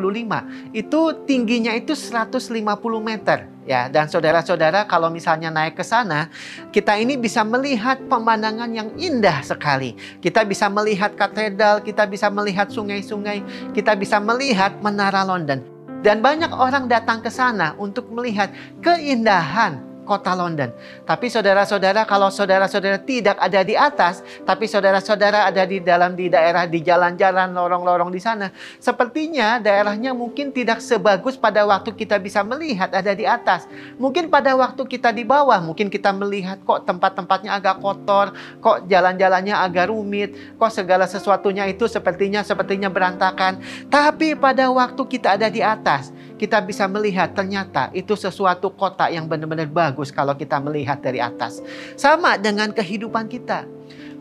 Itu 0.72 1.28
tingginya 1.28 1.76
itu 1.76 1.92
150 1.92 2.56
meter 3.04 3.44
ya. 3.68 3.92
Dan 3.92 4.08
saudara-saudara 4.08 4.88
kalau 4.88 5.12
misalnya 5.12 5.52
naik 5.52 5.76
ke 5.76 5.84
sana 5.84 6.32
kita 6.72 6.96
ini 6.96 7.20
bisa 7.20 7.44
melihat 7.44 8.00
pemandangan 8.08 8.72
yang 8.72 8.88
indah 8.96 9.44
sekali. 9.44 9.92
Kita 10.24 10.48
bisa 10.48 10.72
melihat 10.72 11.12
katedral 11.12 11.84
kita 11.84 12.08
bisa 12.08 12.32
melihat 12.32 12.72
sungai-sungai 12.72 13.70
kita 13.76 13.92
bisa 13.92 14.16
melihat 14.16 14.72
menara 14.80 15.20
London. 15.22 15.60
Dan 16.02 16.18
banyak 16.18 16.50
orang 16.50 16.90
datang 16.90 17.22
ke 17.22 17.30
sana 17.30 17.78
untuk 17.78 18.10
melihat 18.10 18.50
keindahan 18.82 19.91
kota 20.02 20.34
London. 20.34 20.70
Tapi 21.06 21.30
saudara-saudara 21.30 22.04
kalau 22.04 22.28
saudara-saudara 22.28 22.98
tidak 23.02 23.38
ada 23.38 23.60
di 23.62 23.74
atas, 23.78 24.20
tapi 24.42 24.66
saudara-saudara 24.66 25.46
ada 25.48 25.62
di 25.62 25.78
dalam 25.78 26.18
di 26.18 26.26
daerah 26.26 26.66
di 26.66 26.82
jalan-jalan 26.82 27.54
lorong-lorong 27.54 28.10
di 28.10 28.18
sana, 28.18 28.50
sepertinya 28.82 29.62
daerahnya 29.62 30.12
mungkin 30.12 30.50
tidak 30.50 30.82
sebagus 30.82 31.38
pada 31.38 31.62
waktu 31.64 31.94
kita 31.94 32.18
bisa 32.18 32.42
melihat 32.42 32.90
ada 32.90 33.14
di 33.14 33.24
atas. 33.24 33.70
Mungkin 33.96 34.28
pada 34.28 34.54
waktu 34.58 34.82
kita 34.86 35.14
di 35.14 35.22
bawah, 35.22 35.62
mungkin 35.62 35.88
kita 35.88 36.10
melihat 36.10 36.58
kok 36.66 36.84
tempat-tempatnya 36.84 37.54
agak 37.56 37.78
kotor, 37.78 38.34
kok 38.58 38.86
jalan-jalannya 38.90 39.54
agak 39.54 39.88
rumit, 39.88 40.34
kok 40.58 40.72
segala 40.74 41.06
sesuatunya 41.06 41.70
itu 41.70 41.86
sepertinya 41.86 42.42
sepertinya 42.42 42.90
berantakan. 42.90 43.62
Tapi 43.86 44.34
pada 44.34 44.68
waktu 44.68 45.02
kita 45.06 45.38
ada 45.38 45.48
di 45.48 45.62
atas, 45.62 46.10
kita 46.42 46.58
bisa 46.58 46.90
melihat 46.90 47.30
ternyata 47.30 47.94
itu 47.94 48.18
sesuatu 48.18 48.66
kota 48.74 49.06
yang 49.06 49.30
benar-benar 49.30 49.70
bagus 49.70 50.10
kalau 50.10 50.34
kita 50.34 50.58
melihat 50.58 50.98
dari 50.98 51.22
atas. 51.22 51.62
Sama 51.94 52.34
dengan 52.34 52.74
kehidupan 52.74 53.30
kita. 53.30 53.62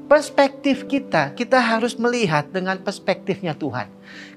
Perspektif 0.06 0.86
kita, 0.86 1.34
kita 1.34 1.58
harus 1.58 1.98
melihat 1.98 2.46
dengan 2.54 2.78
perspektifnya 2.78 3.58
Tuhan. 3.58 3.90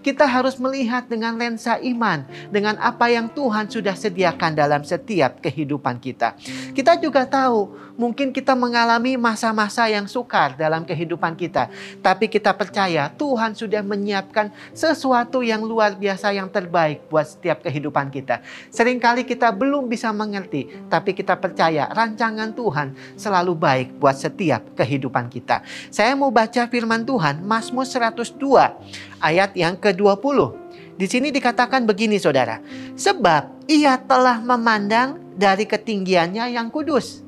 Kita 0.05 0.29
harus 0.29 0.61
melihat 0.61 1.09
dengan 1.09 1.33
lensa 1.33 1.81
iman, 1.81 2.29
dengan 2.53 2.77
apa 2.77 3.09
yang 3.09 3.33
Tuhan 3.33 3.73
sudah 3.73 3.97
sediakan 3.97 4.53
dalam 4.53 4.85
setiap 4.85 5.41
kehidupan 5.41 5.97
kita. 5.97 6.37
Kita 6.77 7.01
juga 7.01 7.25
tahu, 7.25 7.73
mungkin 7.97 8.29
kita 8.29 8.53
mengalami 8.53 9.17
masa-masa 9.17 9.89
yang 9.89 10.05
sukar 10.05 10.61
dalam 10.61 10.85
kehidupan 10.85 11.33
kita, 11.41 11.73
tapi 12.05 12.29
kita 12.29 12.53
percaya 12.53 13.09
Tuhan 13.17 13.57
sudah 13.57 13.81
menyiapkan 13.81 14.53
sesuatu 14.77 15.41
yang 15.41 15.65
luar 15.65 15.97
biasa 15.97 16.37
yang 16.37 16.53
terbaik 16.53 17.09
buat 17.09 17.25
setiap 17.25 17.65
kehidupan 17.65 18.13
kita. 18.13 18.45
Seringkali 18.69 19.25
kita 19.25 19.49
belum 19.57 19.89
bisa 19.89 20.13
mengerti, 20.13 20.69
tapi 20.93 21.17
kita 21.17 21.39
percaya 21.41 21.89
rancangan 21.89 22.53
Tuhan 22.53 23.17
selalu 23.17 23.57
baik 23.57 23.89
buat 23.97 24.21
setiap 24.21 24.77
kehidupan 24.77 25.33
kita. 25.33 25.65
Saya 25.89 26.13
mau 26.13 26.29
baca 26.29 26.69
firman 26.69 27.09
Tuhan, 27.09 27.41
Mazmur 27.41 27.89
102 27.89 29.17
ayat 29.25 29.57
yang 29.57 29.64
ke-20. 29.81 30.39
Di 30.95 31.07
sini 31.09 31.33
dikatakan 31.33 31.89
begini 31.89 32.21
saudara. 32.21 32.61
Sebab 32.95 33.67
ia 33.67 33.97
telah 33.99 34.39
memandang 34.45 35.19
dari 35.35 35.65
ketinggiannya 35.65 36.55
yang 36.55 36.69
kudus. 36.69 37.25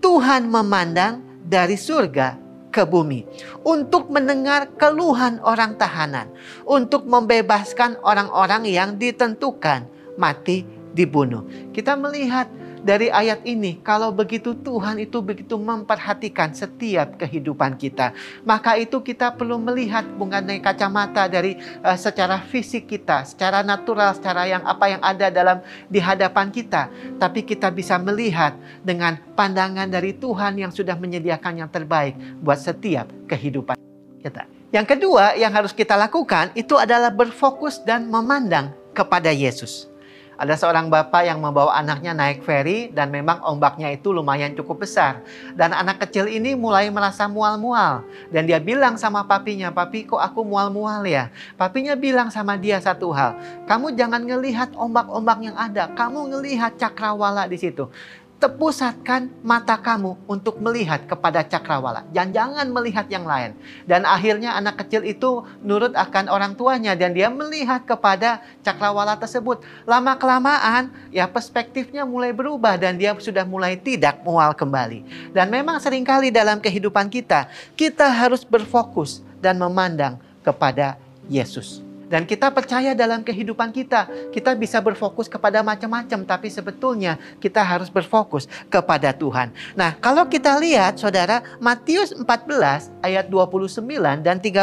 Tuhan 0.00 0.48
memandang 0.48 1.20
dari 1.44 1.76
surga 1.76 2.38
ke 2.70 2.86
bumi 2.86 3.26
untuk 3.66 4.08
mendengar 4.08 4.70
keluhan 4.78 5.42
orang 5.42 5.74
tahanan, 5.76 6.30
untuk 6.62 7.04
membebaskan 7.04 7.98
orang-orang 8.06 8.64
yang 8.70 8.94
ditentukan 8.96 9.84
mati 10.14 10.62
dibunuh. 10.94 11.42
Kita 11.74 11.98
melihat 11.98 12.46
dari 12.80 13.12
ayat 13.12 13.44
ini, 13.44 13.76
kalau 13.84 14.08
begitu 14.08 14.56
Tuhan 14.56 14.96
itu 14.96 15.20
begitu 15.20 15.60
memperhatikan 15.60 16.56
setiap 16.56 17.20
kehidupan 17.20 17.76
kita, 17.76 18.16
maka 18.48 18.80
itu 18.80 19.04
kita 19.04 19.36
perlu 19.36 19.60
melihat 19.60 20.04
mengenai 20.16 20.64
kacamata 20.64 21.28
dari 21.28 21.60
uh, 21.84 21.96
secara 21.96 22.40
fisik 22.40 22.88
kita, 22.88 23.28
secara 23.28 23.60
natural, 23.60 24.16
secara 24.16 24.48
yang 24.48 24.64
apa 24.64 24.96
yang 24.96 25.02
ada 25.04 25.28
dalam 25.28 25.60
di 25.92 26.00
hadapan 26.00 26.48
kita, 26.48 26.88
tapi 27.20 27.44
kita 27.44 27.68
bisa 27.68 28.00
melihat 28.00 28.56
dengan 28.80 29.20
pandangan 29.36 29.88
dari 29.90 30.16
Tuhan 30.16 30.56
yang 30.56 30.72
sudah 30.72 30.96
menyediakan 30.96 31.60
yang 31.60 31.70
terbaik 31.70 32.16
buat 32.40 32.56
setiap 32.56 33.12
kehidupan 33.28 33.76
kita. 34.24 34.48
Yang 34.70 34.86
kedua 34.96 35.34
yang 35.34 35.50
harus 35.50 35.74
kita 35.74 35.98
lakukan 35.98 36.54
itu 36.54 36.78
adalah 36.78 37.10
berfokus 37.10 37.82
dan 37.82 38.06
memandang 38.06 38.70
kepada 38.94 39.34
Yesus. 39.34 39.89
Ada 40.40 40.56
seorang 40.56 40.88
bapak 40.88 41.28
yang 41.28 41.36
membawa 41.36 41.76
anaknya 41.76 42.16
naik 42.16 42.40
ferry 42.40 42.88
dan 42.88 43.12
memang 43.12 43.44
ombaknya 43.44 43.92
itu 43.92 44.08
lumayan 44.08 44.56
cukup 44.56 44.88
besar. 44.88 45.20
Dan 45.52 45.76
anak 45.76 46.00
kecil 46.00 46.32
ini 46.32 46.56
mulai 46.56 46.88
merasa 46.88 47.28
mual-mual. 47.28 48.08
Dan 48.32 48.48
dia 48.48 48.56
bilang 48.56 48.96
sama 48.96 49.20
papinya, 49.28 49.68
papi 49.68 50.08
kok 50.08 50.16
aku 50.16 50.40
mual-mual 50.40 51.04
ya? 51.04 51.28
Papinya 51.60 51.92
bilang 51.92 52.32
sama 52.32 52.56
dia 52.56 52.80
satu 52.80 53.12
hal, 53.12 53.36
kamu 53.68 53.92
jangan 53.92 54.24
ngelihat 54.24 54.72
ombak-ombak 54.80 55.44
yang 55.44 55.56
ada, 55.60 55.92
kamu 55.92 56.32
ngelihat 56.32 56.72
cakrawala 56.80 57.44
di 57.44 57.60
situ 57.60 57.92
tepusatkan 58.40 59.28
mata 59.44 59.76
kamu 59.76 60.16
untuk 60.24 60.56
melihat 60.64 61.04
kepada 61.04 61.44
cakrawala. 61.44 62.08
Dan 62.08 62.32
jangan 62.32 62.64
melihat 62.72 63.04
yang 63.12 63.28
lain. 63.28 63.52
Dan 63.84 64.08
akhirnya 64.08 64.56
anak 64.56 64.80
kecil 64.80 65.04
itu 65.04 65.44
nurut 65.60 65.92
akan 65.92 66.32
orang 66.32 66.56
tuanya 66.56 66.96
dan 66.96 67.12
dia 67.12 67.28
melihat 67.28 67.84
kepada 67.84 68.40
cakrawala 68.64 69.20
tersebut. 69.20 69.60
Lama-kelamaan 69.84 70.88
ya 71.12 71.28
perspektifnya 71.28 72.08
mulai 72.08 72.32
berubah 72.32 72.80
dan 72.80 72.96
dia 72.96 73.12
sudah 73.20 73.44
mulai 73.44 73.76
tidak 73.76 74.24
mual 74.24 74.56
kembali. 74.56 75.30
Dan 75.36 75.52
memang 75.52 75.76
sering 75.76 76.02
kali 76.02 76.32
dalam 76.32 76.56
kehidupan 76.56 77.12
kita, 77.12 77.46
kita 77.76 78.08
harus 78.08 78.40
berfokus 78.40 79.20
dan 79.44 79.60
memandang 79.60 80.16
kepada 80.40 80.96
Yesus. 81.28 81.89
Dan 82.10 82.26
kita 82.26 82.50
percaya 82.50 82.90
dalam 82.90 83.22
kehidupan 83.22 83.70
kita, 83.70 84.10
kita 84.34 84.58
bisa 84.58 84.82
berfokus 84.82 85.30
kepada 85.30 85.62
macam-macam, 85.62 86.26
tapi 86.26 86.50
sebetulnya 86.50 87.14
kita 87.38 87.62
harus 87.62 87.86
berfokus 87.86 88.50
kepada 88.66 89.14
Tuhan. 89.14 89.54
Nah, 89.78 89.94
kalau 89.94 90.26
kita 90.26 90.58
lihat 90.58 90.98
saudara, 90.98 91.38
Matius 91.62 92.10
14 92.10 92.90
ayat 93.06 93.30
29 93.30 94.26
dan 94.26 94.42
30 94.42 94.58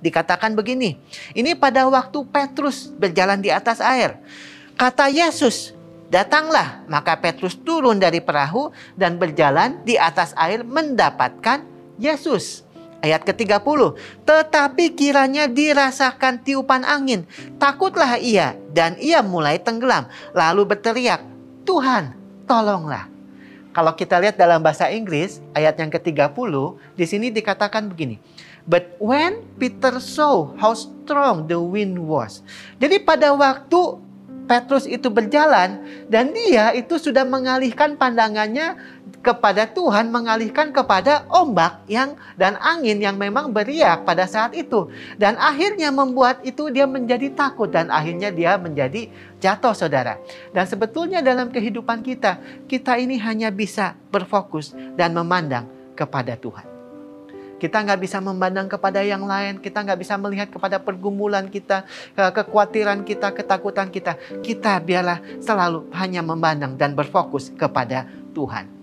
dikatakan 0.00 0.56
begini. 0.56 0.96
Ini 1.36 1.60
pada 1.60 1.84
waktu 1.92 2.24
Petrus 2.24 2.88
berjalan 2.88 3.44
di 3.44 3.52
atas 3.52 3.84
air. 3.84 4.16
Kata 4.80 5.12
Yesus, 5.12 5.76
Datanglah, 6.08 6.88
maka 6.88 7.20
Petrus 7.20 7.52
turun 7.52 8.00
dari 8.00 8.24
perahu 8.24 8.72
dan 8.96 9.20
berjalan 9.20 9.84
di 9.84 10.00
atas 10.00 10.32
air 10.40 10.64
mendapatkan 10.64 11.60
Yesus. 12.00 12.64
Ayat 12.98 13.22
ke-30, 13.22 13.94
tetapi 14.26 14.90
kiranya 14.98 15.46
dirasakan 15.46 16.42
tiupan 16.42 16.82
angin. 16.82 17.30
Takutlah 17.62 18.18
ia 18.18 18.58
dan 18.74 18.98
ia 18.98 19.22
mulai 19.22 19.62
tenggelam. 19.62 20.10
Lalu 20.34 20.66
berteriak, 20.66 21.22
Tuhan 21.62 22.18
tolonglah. 22.50 23.06
Kalau 23.70 23.94
kita 23.94 24.18
lihat 24.18 24.34
dalam 24.34 24.58
bahasa 24.58 24.90
Inggris, 24.90 25.38
ayat 25.54 25.78
yang 25.78 25.94
ke-30, 25.94 26.50
di 26.98 27.04
sini 27.06 27.30
dikatakan 27.30 27.86
begini. 27.86 28.18
But 28.66 28.98
when 28.98 29.46
Peter 29.56 30.02
saw 30.02 30.58
how 30.58 30.74
strong 30.74 31.46
the 31.46 31.56
wind 31.56 31.96
was. 32.02 32.42
Jadi 32.82 32.98
pada 33.00 33.30
waktu 33.32 34.08
Petrus 34.48 34.88
itu 34.88 35.12
berjalan 35.12 35.84
dan 36.08 36.32
dia 36.32 36.72
itu 36.72 36.96
sudah 36.96 37.22
mengalihkan 37.28 38.00
pandangannya 38.00 38.80
kepada 39.18 39.66
Tuhan, 39.66 40.14
mengalihkan 40.14 40.70
kepada 40.70 41.26
ombak 41.28 41.82
yang 41.90 42.14
dan 42.38 42.54
angin 42.62 43.02
yang 43.02 43.18
memang 43.18 43.50
beriak 43.50 44.06
pada 44.06 44.24
saat 44.30 44.54
itu. 44.54 44.88
Dan 45.18 45.34
akhirnya 45.36 45.90
membuat 45.90 46.40
itu 46.46 46.70
dia 46.70 46.86
menjadi 46.86 47.34
takut 47.34 47.68
dan 47.68 47.90
akhirnya 47.90 48.30
dia 48.30 48.54
menjadi 48.56 49.10
jatuh 49.42 49.74
saudara. 49.74 50.16
Dan 50.54 50.64
sebetulnya 50.64 51.18
dalam 51.18 51.50
kehidupan 51.50 52.00
kita, 52.06 52.38
kita 52.70 52.96
ini 52.96 53.18
hanya 53.18 53.50
bisa 53.50 53.98
berfokus 54.08 54.72
dan 54.94 55.12
memandang 55.12 55.66
kepada 55.98 56.38
Tuhan. 56.38 56.78
Kita 57.58 57.82
nggak 57.82 57.98
bisa 57.98 58.22
memandang 58.22 58.70
kepada 58.70 59.02
yang 59.02 59.26
lain, 59.26 59.58
kita 59.58 59.82
nggak 59.82 59.98
bisa 59.98 60.14
melihat 60.14 60.46
kepada 60.46 60.78
pergumulan 60.78 61.50
kita, 61.50 61.82
kekhawatiran 62.14 63.02
kita, 63.02 63.34
ketakutan 63.34 63.90
kita. 63.90 64.14
Kita 64.46 64.78
biarlah 64.78 65.18
selalu 65.42 65.90
hanya 65.90 66.22
memandang 66.22 66.78
dan 66.78 66.94
berfokus 66.94 67.50
kepada 67.58 68.06
Tuhan. 68.30 68.77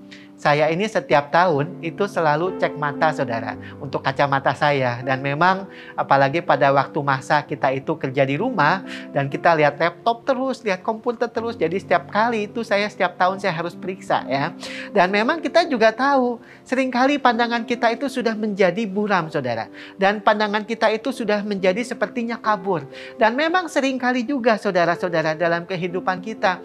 Saya 0.46 0.70
ini 0.70 0.86
setiap 0.86 1.34
tahun 1.34 1.82
itu 1.82 2.06
selalu 2.06 2.62
cek 2.62 2.78
mata 2.78 3.10
saudara 3.10 3.58
untuk 3.82 4.06
kacamata 4.06 4.54
saya 4.54 5.02
dan 5.02 5.18
memang 5.18 5.66
apalagi 5.98 6.38
pada 6.46 6.70
waktu 6.70 7.02
masa 7.02 7.42
kita 7.42 7.74
itu 7.74 7.98
kerja 7.98 8.22
di 8.22 8.38
rumah 8.38 8.86
dan 9.10 9.26
kita 9.26 9.58
lihat 9.58 9.82
laptop 9.82 10.22
terus, 10.22 10.62
lihat 10.62 10.86
komputer 10.86 11.34
terus. 11.34 11.58
Jadi 11.58 11.82
setiap 11.82 12.14
kali 12.14 12.46
itu 12.46 12.62
saya 12.62 12.86
setiap 12.86 13.18
tahun 13.18 13.42
saya 13.42 13.58
harus 13.58 13.74
periksa 13.74 14.22
ya. 14.30 14.54
Dan 14.94 15.10
memang 15.10 15.42
kita 15.42 15.66
juga 15.66 15.90
tahu 15.90 16.38
sering 16.62 16.94
kali 16.94 17.18
pandangan 17.18 17.66
kita 17.66 17.98
itu 17.98 18.06
sudah 18.06 18.38
menjadi 18.38 18.86
buram 18.86 19.34
saudara. 19.34 19.66
Dan 19.98 20.22
pandangan 20.22 20.62
kita 20.62 20.94
itu 20.94 21.10
sudah 21.10 21.42
menjadi 21.42 21.82
sepertinya 21.82 22.38
kabur. 22.38 22.86
Dan 23.18 23.34
memang 23.34 23.66
sering 23.66 23.98
kali 23.98 24.22
juga 24.22 24.62
saudara-saudara 24.62 25.34
dalam 25.34 25.66
kehidupan 25.66 26.22
kita 26.22 26.62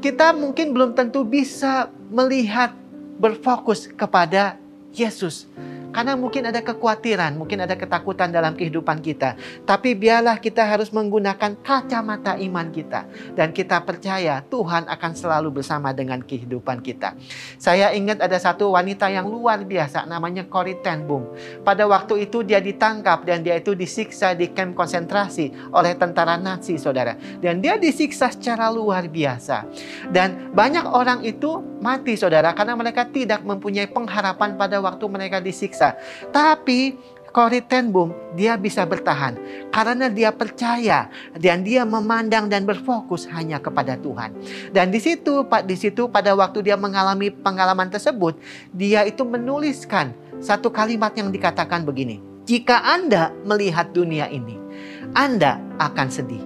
kita 0.00 0.32
mungkin 0.32 0.72
belum 0.72 0.96
tentu 0.96 1.28
bisa 1.28 1.92
melihat 2.08 2.72
berfokus 3.20 3.84
kepada 3.92 4.56
Yesus. 4.96 5.44
Karena 5.90 6.14
mungkin 6.14 6.46
ada 6.46 6.62
kekhawatiran, 6.62 7.34
mungkin 7.34 7.66
ada 7.66 7.74
ketakutan 7.74 8.30
dalam 8.30 8.54
kehidupan 8.54 9.02
kita. 9.02 9.34
Tapi 9.66 9.98
biarlah 9.98 10.38
kita 10.38 10.62
harus 10.62 10.94
menggunakan 10.94 11.58
kacamata 11.66 12.38
iman 12.38 12.70
kita. 12.70 13.10
Dan 13.34 13.50
kita 13.50 13.82
percaya 13.82 14.38
Tuhan 14.46 14.86
akan 14.86 15.12
selalu 15.18 15.60
bersama 15.60 15.90
dengan 15.90 16.22
kehidupan 16.22 16.78
kita. 16.78 17.18
Saya 17.58 17.90
ingat 17.90 18.22
ada 18.22 18.38
satu 18.38 18.70
wanita 18.78 19.10
yang 19.10 19.26
luar 19.26 19.66
biasa 19.66 20.06
namanya 20.06 20.46
Corrie 20.46 20.78
ten 20.78 21.02
Boom. 21.02 21.26
Pada 21.66 21.82
waktu 21.90 22.30
itu 22.30 22.46
dia 22.46 22.62
ditangkap 22.62 23.26
dan 23.26 23.42
dia 23.42 23.58
itu 23.58 23.74
disiksa 23.74 24.30
di 24.36 24.54
kamp 24.54 24.78
konsentrasi 24.78 25.74
oleh 25.74 25.98
tentara 25.98 26.38
Nazi 26.38 26.78
saudara. 26.78 27.18
Dan 27.42 27.58
dia 27.58 27.74
disiksa 27.80 28.30
secara 28.30 28.70
luar 28.70 29.10
biasa. 29.10 29.66
Dan 30.06 30.54
banyak 30.54 30.86
orang 30.86 31.26
itu 31.26 31.58
mati 31.80 32.14
saudara 32.14 32.52
karena 32.52 32.76
mereka 32.76 33.08
tidak 33.08 33.40
mempunyai 33.40 33.88
pengharapan 33.88 34.54
pada 34.54 34.76
waktu 34.84 35.04
mereka 35.08 35.40
disiksa 35.40 35.79
bisa. 35.80 35.96
Tapi 36.28 37.00
Corrie 37.30 37.62
ten 37.62 37.94
Boom 37.94 38.10
dia 38.34 38.58
bisa 38.58 38.82
bertahan 38.82 39.38
karena 39.70 40.10
dia 40.10 40.34
percaya 40.34 41.06
dan 41.38 41.62
dia 41.62 41.86
memandang 41.86 42.50
dan 42.50 42.66
berfokus 42.66 43.24
hanya 43.30 43.62
kepada 43.62 43.94
Tuhan. 43.96 44.34
Dan 44.74 44.90
di 44.90 44.98
situ 44.98 45.46
Pak 45.46 45.64
di 45.64 45.78
situ 45.78 46.10
pada 46.10 46.34
waktu 46.34 46.66
dia 46.66 46.76
mengalami 46.76 47.30
pengalaman 47.32 47.88
tersebut, 47.88 48.34
dia 48.74 49.06
itu 49.06 49.22
menuliskan 49.22 50.12
satu 50.42 50.68
kalimat 50.74 51.14
yang 51.14 51.30
dikatakan 51.30 51.86
begini. 51.86 52.18
Jika 52.50 52.82
Anda 52.82 53.30
melihat 53.46 53.94
dunia 53.94 54.26
ini, 54.26 54.58
Anda 55.14 55.62
akan 55.78 56.08
sedih. 56.10 56.42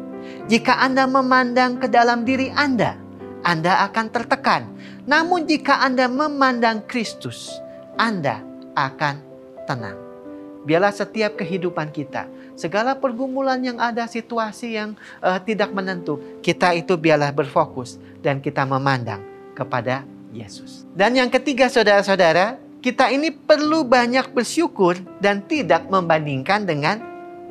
Jika 0.53 0.85
Anda 0.85 1.09
memandang 1.09 1.80
ke 1.80 1.89
dalam 1.89 2.28
diri 2.28 2.53
Anda, 2.53 3.01
Anda 3.41 3.89
akan 3.89 4.12
tertekan. 4.12 4.68
Namun 5.09 5.49
jika 5.49 5.80
Anda 5.80 6.12
memandang 6.12 6.85
Kristus, 6.85 7.49
Anda 7.97 8.45
akan 8.75 9.22
tenang. 9.64 9.97
Biarlah 10.64 10.93
setiap 10.97 11.37
kehidupan 11.37 11.93
kita, 11.93 12.25
segala 12.57 12.97
pergumulan 12.97 13.61
yang 13.61 13.77
ada, 13.77 14.09
situasi 14.09 14.81
yang 14.81 14.97
uh, 15.20 15.37
tidak 15.37 15.70
menentu, 15.77 16.16
kita 16.41 16.72
itu 16.72 16.97
biarlah 16.97 17.31
berfokus 17.37 18.01
dan 18.25 18.41
kita 18.41 18.64
memandang 18.64 19.20
kepada 19.53 20.09
Yesus. 20.33 20.89
Dan 20.97 21.20
yang 21.20 21.29
ketiga 21.29 21.68
saudara-saudara, 21.68 22.57
kita 22.81 23.12
ini 23.12 23.29
perlu 23.29 23.85
banyak 23.85 24.33
bersyukur 24.33 24.97
dan 25.20 25.45
tidak 25.45 25.85
membandingkan 25.93 26.64
dengan 26.64 27.01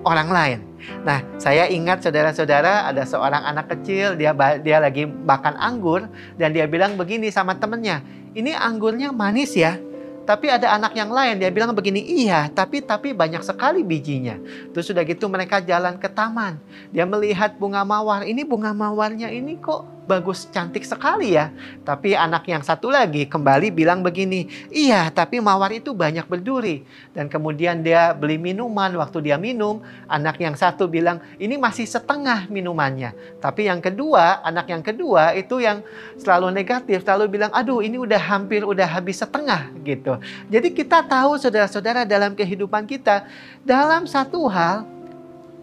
orang 0.04 0.30
lain. 0.30 0.60
Nah, 1.08 1.24
saya 1.40 1.70
ingat 1.72 2.04
saudara-saudara 2.04 2.92
ada 2.92 3.08
seorang 3.08 3.42
anak 3.46 3.72
kecil 3.72 4.20
dia 4.20 4.36
dia 4.60 4.78
lagi 4.84 5.08
makan 5.08 5.56
anggur 5.56 6.12
dan 6.36 6.52
dia 6.52 6.68
bilang 6.68 7.00
begini 7.00 7.32
sama 7.32 7.56
temennya, 7.56 8.04
ini 8.36 8.52
anggurnya 8.52 9.16
manis 9.16 9.56
ya. 9.56 9.80
Tapi 10.24 10.48
ada 10.50 10.74
anak 10.74 10.96
yang 10.98 11.12
lain 11.12 11.38
dia 11.38 11.52
bilang 11.54 11.76
begini, 11.76 12.00
iya, 12.00 12.50
tapi 12.50 12.82
tapi 12.82 13.12
banyak 13.12 13.44
sekali 13.46 13.86
bijinya. 13.86 14.40
Terus 14.72 14.90
sudah 14.90 15.04
gitu 15.06 15.30
mereka 15.30 15.62
jalan 15.62 16.00
ke 16.00 16.08
taman. 16.10 16.58
Dia 16.90 17.04
melihat 17.04 17.54
bunga 17.60 17.84
mawar. 17.84 18.26
Ini 18.26 18.42
bunga 18.48 18.72
mawarnya 18.72 19.30
ini 19.30 19.60
kok 19.60 19.93
bagus 20.04 20.48
cantik 20.52 20.84
sekali 20.84 21.36
ya. 21.36 21.52
Tapi 21.84 22.16
anak 22.16 22.48
yang 22.48 22.62
satu 22.62 22.92
lagi 22.92 23.28
kembali 23.28 23.72
bilang 23.72 24.04
begini, 24.04 24.48
iya 24.70 25.08
tapi 25.10 25.40
mawar 25.40 25.72
itu 25.72 25.96
banyak 25.96 26.28
berduri. 26.28 26.84
Dan 27.16 27.32
kemudian 27.32 27.82
dia 27.82 28.12
beli 28.12 28.36
minuman, 28.36 28.92
waktu 29.00 29.32
dia 29.32 29.40
minum, 29.40 29.82
anak 30.08 30.40
yang 30.40 30.56
satu 30.56 30.88
bilang 30.88 31.24
ini 31.40 31.56
masih 31.56 31.88
setengah 31.88 32.48
minumannya. 32.52 33.16
Tapi 33.40 33.68
yang 33.68 33.80
kedua, 33.80 34.44
anak 34.44 34.70
yang 34.70 34.84
kedua 34.84 35.34
itu 35.36 35.64
yang 35.64 35.82
selalu 36.20 36.52
negatif, 36.52 37.04
selalu 37.04 37.40
bilang 37.40 37.52
aduh 37.56 37.80
ini 37.80 38.00
udah 38.00 38.20
hampir 38.20 38.64
udah 38.68 38.86
habis 38.86 39.20
setengah 39.20 39.72
gitu. 39.84 40.20
Jadi 40.52 40.72
kita 40.72 41.04
tahu 41.04 41.40
saudara-saudara 41.40 42.04
dalam 42.04 42.36
kehidupan 42.36 42.86
kita, 42.86 43.26
dalam 43.64 44.06
satu 44.06 44.46
hal 44.52 44.86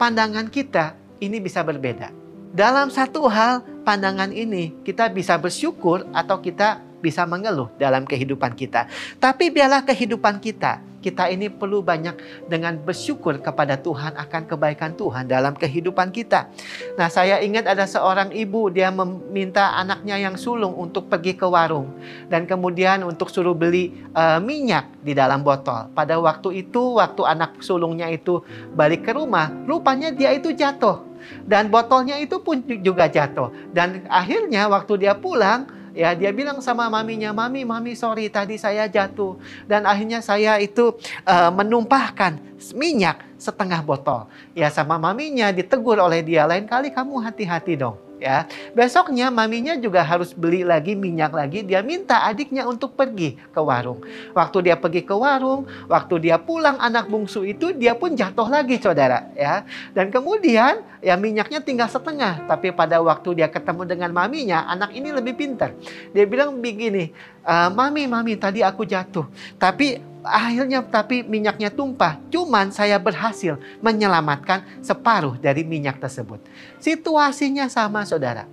pandangan 0.01 0.49
kita 0.49 0.97
ini 1.21 1.37
bisa 1.37 1.61
berbeda. 1.61 2.09
Dalam 2.51 2.91
satu 2.91 3.31
hal, 3.31 3.63
pandangan 3.91 4.31
ini 4.31 4.87
kita 4.87 5.11
bisa 5.11 5.35
bersyukur 5.35 6.07
atau 6.15 6.39
kita 6.39 6.79
bisa 7.01 7.25
mengeluh 7.25 7.73
dalam 7.81 8.05
kehidupan 8.05 8.53
kita. 8.55 8.87
Tapi 9.17 9.49
biarlah 9.49 9.83
kehidupan 9.83 10.39
kita, 10.39 10.85
kita 11.01 11.33
ini 11.33 11.49
perlu 11.49 11.81
banyak 11.81 12.13
dengan 12.47 12.77
bersyukur 12.77 13.41
kepada 13.41 13.81
Tuhan 13.81 14.15
akan 14.21 14.43
kebaikan 14.45 14.93
Tuhan 14.95 15.27
dalam 15.27 15.57
kehidupan 15.57 16.13
kita. 16.13 16.53
Nah, 17.01 17.09
saya 17.09 17.41
ingat 17.41 17.65
ada 17.65 17.89
seorang 17.89 18.31
ibu 18.37 18.69
dia 18.69 18.93
meminta 18.93 19.73
anaknya 19.81 20.21
yang 20.21 20.37
sulung 20.37 20.77
untuk 20.77 21.09
pergi 21.09 21.35
ke 21.35 21.49
warung 21.49 21.89
dan 22.29 22.45
kemudian 22.45 23.01
untuk 23.03 23.33
suruh 23.33 23.57
beli 23.57 23.97
uh, 24.13 24.39
minyak 24.39 24.93
di 25.01 25.17
dalam 25.17 25.41
botol. 25.41 25.89
Pada 25.97 26.21
waktu 26.21 26.69
itu, 26.69 27.01
waktu 27.01 27.25
anak 27.25 27.65
sulungnya 27.65 28.13
itu 28.13 28.45
balik 28.77 29.09
ke 29.09 29.17
rumah, 29.17 29.49
rupanya 29.65 30.13
dia 30.13 30.37
itu 30.37 30.53
jatuh 30.53 31.11
dan 31.45 31.69
botolnya 31.69 32.17
itu 32.21 32.41
pun 32.41 32.61
juga 32.81 33.09
jatuh. 33.09 33.53
Dan 33.73 34.05
akhirnya 34.09 34.69
waktu 34.69 35.09
dia 35.09 35.17
pulang, 35.17 35.69
ya 35.95 36.13
dia 36.19 36.35
bilang 36.35 36.59
sama 36.59 36.91
maminya, 36.91 37.31
"Mami, 37.31 37.63
mami 37.63 37.95
sorry 37.95 38.27
tadi 38.27 38.59
saya 38.59 38.91
jatuh." 38.91 39.39
Dan 39.71 39.87
akhirnya 39.87 40.19
saya 40.19 40.59
itu 40.59 40.99
uh, 41.25 41.51
menumpahkan 41.55 42.43
minyak 42.75 43.23
setengah 43.39 43.81
botol. 43.87 44.27
Ya 44.53 44.69
sama 44.69 44.99
maminya 44.99 45.55
ditegur 45.55 46.03
oleh 46.03 46.21
dia, 46.27 46.45
"Lain 46.45 46.67
kali 46.67 46.91
kamu 46.91 47.23
hati-hati 47.23 47.79
dong." 47.79 48.10
Ya. 48.21 48.45
Besoknya 48.77 49.33
maminya 49.33 49.75
juga 49.75 50.05
harus 50.05 50.37
beli 50.37 50.63
lagi 50.63 50.95
minyak 50.95 51.33
lagi. 51.33 51.65
Dia 51.65 51.81
minta 51.81 52.23
adiknya 52.29 52.69
untuk 52.69 52.95
pergi 52.95 53.41
ke 53.51 53.59
warung. 53.59 54.05
Waktu 54.37 54.71
dia 54.71 54.77
pergi 54.77 55.03
ke 55.03 55.17
warung, 55.17 55.65
waktu 55.89 56.31
dia 56.31 56.37
pulang 56.37 56.77
anak 56.79 57.09
bungsu 57.09 57.43
itu 57.49 57.73
dia 57.73 57.97
pun 57.97 58.13
jatuh 58.13 58.47
lagi 58.47 58.77
saudara 58.77 59.33
ya. 59.33 59.65
Dan 59.97 60.13
kemudian 60.13 60.85
ya 61.01 61.17
minyaknya 61.17 61.65
tinggal 61.65 61.89
setengah. 61.89 62.45
Tapi 62.47 62.71
pada 62.77 63.01
waktu 63.01 63.43
dia 63.43 63.49
ketemu 63.49 63.89
dengan 63.89 64.13
maminya, 64.13 64.69
anak 64.69 64.93
ini 64.93 65.11
lebih 65.11 65.35
pintar. 65.35 65.73
Dia 66.13 66.29
bilang 66.29 66.61
begini, 66.61 67.11
e, 67.41 67.55
mami 67.73 68.07
mami 68.07 68.37
tadi 68.37 68.61
aku 68.65 68.85
jatuh. 68.85 69.27
Tapi 69.57 70.01
akhirnya 70.25 70.85
tapi 70.85 71.25
minyaknya 71.25 71.73
tumpah. 71.73 72.21
Cuman 72.29 72.73
saya 72.73 73.01
berhasil 73.01 73.57
menyelamatkan 73.81 74.65
separuh 74.85 75.37
dari 75.41 75.65
minyak 75.65 76.01
tersebut. 76.01 76.41
Situasinya 76.81 77.67
sama 77.73 78.05
saudara. 78.05 78.45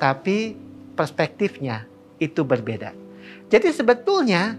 Tapi 0.00 0.56
perspektifnya 0.96 1.84
itu 2.20 2.44
berbeda. 2.44 2.92
Jadi 3.50 3.68
sebetulnya 3.72 4.56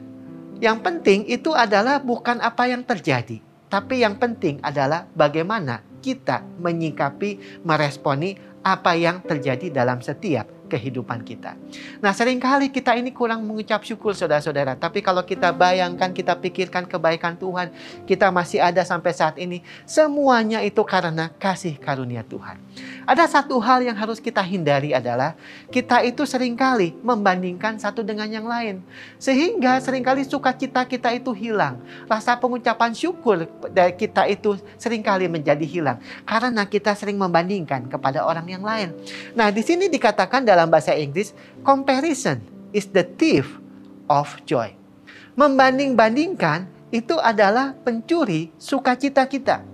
yang 0.62 0.78
penting 0.82 1.26
itu 1.26 1.54
adalah 1.58 1.98
bukan 1.98 2.38
apa 2.42 2.70
yang 2.70 2.86
terjadi. 2.86 3.42
Tapi 3.72 4.04
yang 4.04 4.20
penting 4.20 4.60
adalah 4.60 5.08
bagaimana 5.16 5.80
kita 6.04 6.44
menyikapi, 6.60 7.64
meresponi 7.64 8.36
apa 8.62 8.94
yang 8.94 9.26
terjadi 9.26 9.74
dalam 9.74 10.04
setiap 10.04 10.61
kehidupan 10.72 11.28
kita. 11.28 11.60
Nah, 12.00 12.16
sering 12.16 12.40
kali 12.40 12.72
kita 12.72 12.96
ini 12.96 13.12
kurang 13.12 13.44
mengucap 13.44 13.84
syukur 13.84 14.16
saudara-saudara. 14.16 14.80
Tapi 14.80 15.04
kalau 15.04 15.20
kita 15.28 15.52
bayangkan, 15.52 16.16
kita 16.16 16.40
pikirkan 16.40 16.88
kebaikan 16.88 17.36
Tuhan, 17.36 17.76
kita 18.08 18.32
masih 18.32 18.64
ada 18.64 18.80
sampai 18.88 19.12
saat 19.12 19.36
ini. 19.36 19.60
Semuanya 19.84 20.64
itu 20.64 20.80
karena 20.88 21.28
kasih 21.42 21.76
karunia 21.76 22.22
Tuhan. 22.24 22.56
Ada 23.04 23.42
satu 23.42 23.58
hal 23.58 23.82
yang 23.82 23.98
harus 23.98 24.22
kita 24.22 24.40
hindari 24.46 24.94
adalah 24.94 25.34
kita 25.74 26.06
itu 26.06 26.22
sering 26.24 26.54
kali 26.54 26.94
membandingkan 27.02 27.82
satu 27.82 28.06
dengan 28.06 28.30
yang 28.30 28.46
lain. 28.46 28.80
Sehingga 29.18 29.82
sering 29.82 30.06
kali 30.06 30.22
sukacita 30.22 30.86
kita 30.86 31.10
itu 31.18 31.34
hilang. 31.34 31.82
Rasa 32.06 32.38
pengucapan 32.38 32.94
syukur 32.94 33.50
dari 33.74 33.98
kita 33.98 34.30
itu 34.30 34.54
sering 34.78 35.02
kali 35.02 35.26
menjadi 35.26 35.66
hilang. 35.66 35.98
Karena 36.24 36.64
kita 36.70 36.94
sering 36.94 37.18
membandingkan 37.18 37.90
kepada 37.90 38.22
orang 38.22 38.46
yang 38.46 38.62
lain. 38.62 38.94
Nah, 39.34 39.50
di 39.50 39.66
sini 39.66 39.90
dikatakan 39.90 40.46
dalam 40.46 40.61
dalam 40.62 40.70
bahasa 40.70 40.94
Inggris, 40.94 41.34
comparison 41.66 42.38
is 42.70 42.86
the 42.94 43.02
thief 43.02 43.58
of 44.06 44.30
joy. 44.46 44.70
Membanding-bandingkan 45.34 46.70
itu 46.94 47.18
adalah 47.18 47.74
pencuri 47.82 48.54
sukacita 48.62 49.26
kita. 49.26 49.66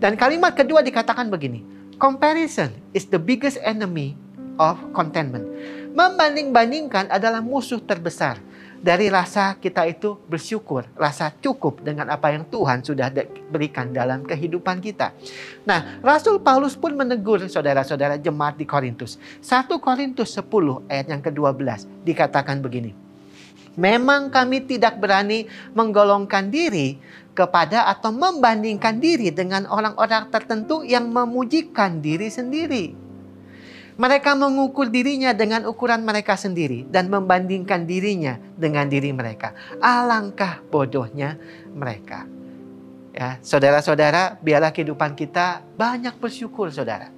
Dan 0.00 0.16
kalimat 0.16 0.56
kedua 0.56 0.80
dikatakan 0.80 1.28
begini, 1.28 1.60
comparison 2.00 2.72
is 2.96 3.04
the 3.12 3.20
biggest 3.20 3.60
enemy 3.60 4.16
of 4.56 4.80
contentment. 4.96 5.44
Membanding-bandingkan 5.92 7.12
adalah 7.12 7.44
musuh 7.44 7.84
terbesar 7.84 8.40
dari 8.82 9.06
rasa 9.06 9.54
kita 9.62 9.86
itu 9.86 10.18
bersyukur, 10.26 10.90
rasa 10.98 11.30
cukup 11.30 11.86
dengan 11.86 12.10
apa 12.10 12.34
yang 12.34 12.42
Tuhan 12.50 12.82
sudah 12.82 13.14
berikan 13.46 13.94
dalam 13.94 14.26
kehidupan 14.26 14.82
kita. 14.82 15.14
Nah, 15.62 16.02
Rasul 16.02 16.42
Paulus 16.42 16.74
pun 16.74 16.90
menegur 16.98 17.38
saudara-saudara 17.46 18.18
jemaat 18.18 18.58
di 18.58 18.66
Korintus. 18.66 19.22
1 19.38 19.70
Korintus 19.78 20.34
10 20.34 20.90
ayat 20.90 21.06
yang 21.06 21.22
ke-12 21.22 21.86
dikatakan 22.02 22.58
begini. 22.58 22.90
Memang 23.78 24.28
kami 24.28 24.68
tidak 24.68 25.00
berani 25.00 25.48
menggolongkan 25.72 26.52
diri 26.52 27.00
kepada 27.32 27.88
atau 27.88 28.12
membandingkan 28.12 29.00
diri 29.00 29.32
dengan 29.32 29.64
orang-orang 29.64 30.28
tertentu 30.28 30.84
yang 30.84 31.08
memujikan 31.08 32.04
diri 32.04 32.28
sendiri. 32.28 32.92
Mereka 34.00 34.32
mengukur 34.32 34.88
dirinya 34.88 35.36
dengan 35.36 35.68
ukuran 35.68 36.00
mereka 36.00 36.34
sendiri 36.34 36.88
dan 36.88 37.12
membandingkan 37.12 37.84
dirinya 37.84 38.40
dengan 38.56 38.88
diri 38.88 39.12
mereka. 39.12 39.52
Alangkah 39.78 40.64
bodohnya 40.72 41.36
mereka. 41.76 42.24
Ya, 43.12 43.36
saudara-saudara, 43.44 44.40
biarlah 44.40 44.72
kehidupan 44.72 45.12
kita 45.12 45.60
banyak 45.76 46.16
bersyukur, 46.16 46.72
saudara. 46.72 47.12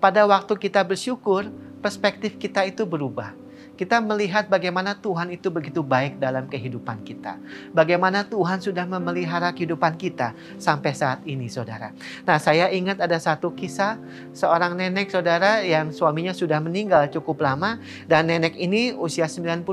Pada 0.00 0.24
waktu 0.24 0.56
kita 0.56 0.80
bersyukur, 0.80 1.52
perspektif 1.84 2.40
kita 2.40 2.64
itu 2.64 2.88
berubah 2.88 3.43
kita 3.74 3.98
melihat 3.98 4.46
bagaimana 4.46 4.94
Tuhan 4.94 5.34
itu 5.34 5.50
begitu 5.50 5.82
baik 5.82 6.22
dalam 6.22 6.46
kehidupan 6.46 7.02
kita. 7.02 7.42
Bagaimana 7.74 8.22
Tuhan 8.22 8.62
sudah 8.62 8.86
memelihara 8.86 9.50
kehidupan 9.50 9.98
kita 9.98 10.30
sampai 10.62 10.94
saat 10.94 11.26
ini, 11.26 11.50
saudara. 11.50 11.90
Nah, 12.22 12.38
saya 12.38 12.70
ingat 12.70 13.02
ada 13.02 13.18
satu 13.18 13.50
kisah 13.50 13.98
seorang 14.30 14.78
nenek, 14.78 15.10
saudara, 15.10 15.66
yang 15.66 15.90
suaminya 15.90 16.30
sudah 16.30 16.62
meninggal 16.62 17.10
cukup 17.10 17.42
lama. 17.42 17.82
Dan 18.06 18.30
nenek 18.30 18.54
ini 18.54 18.94
usia 18.94 19.26
92 19.26 19.66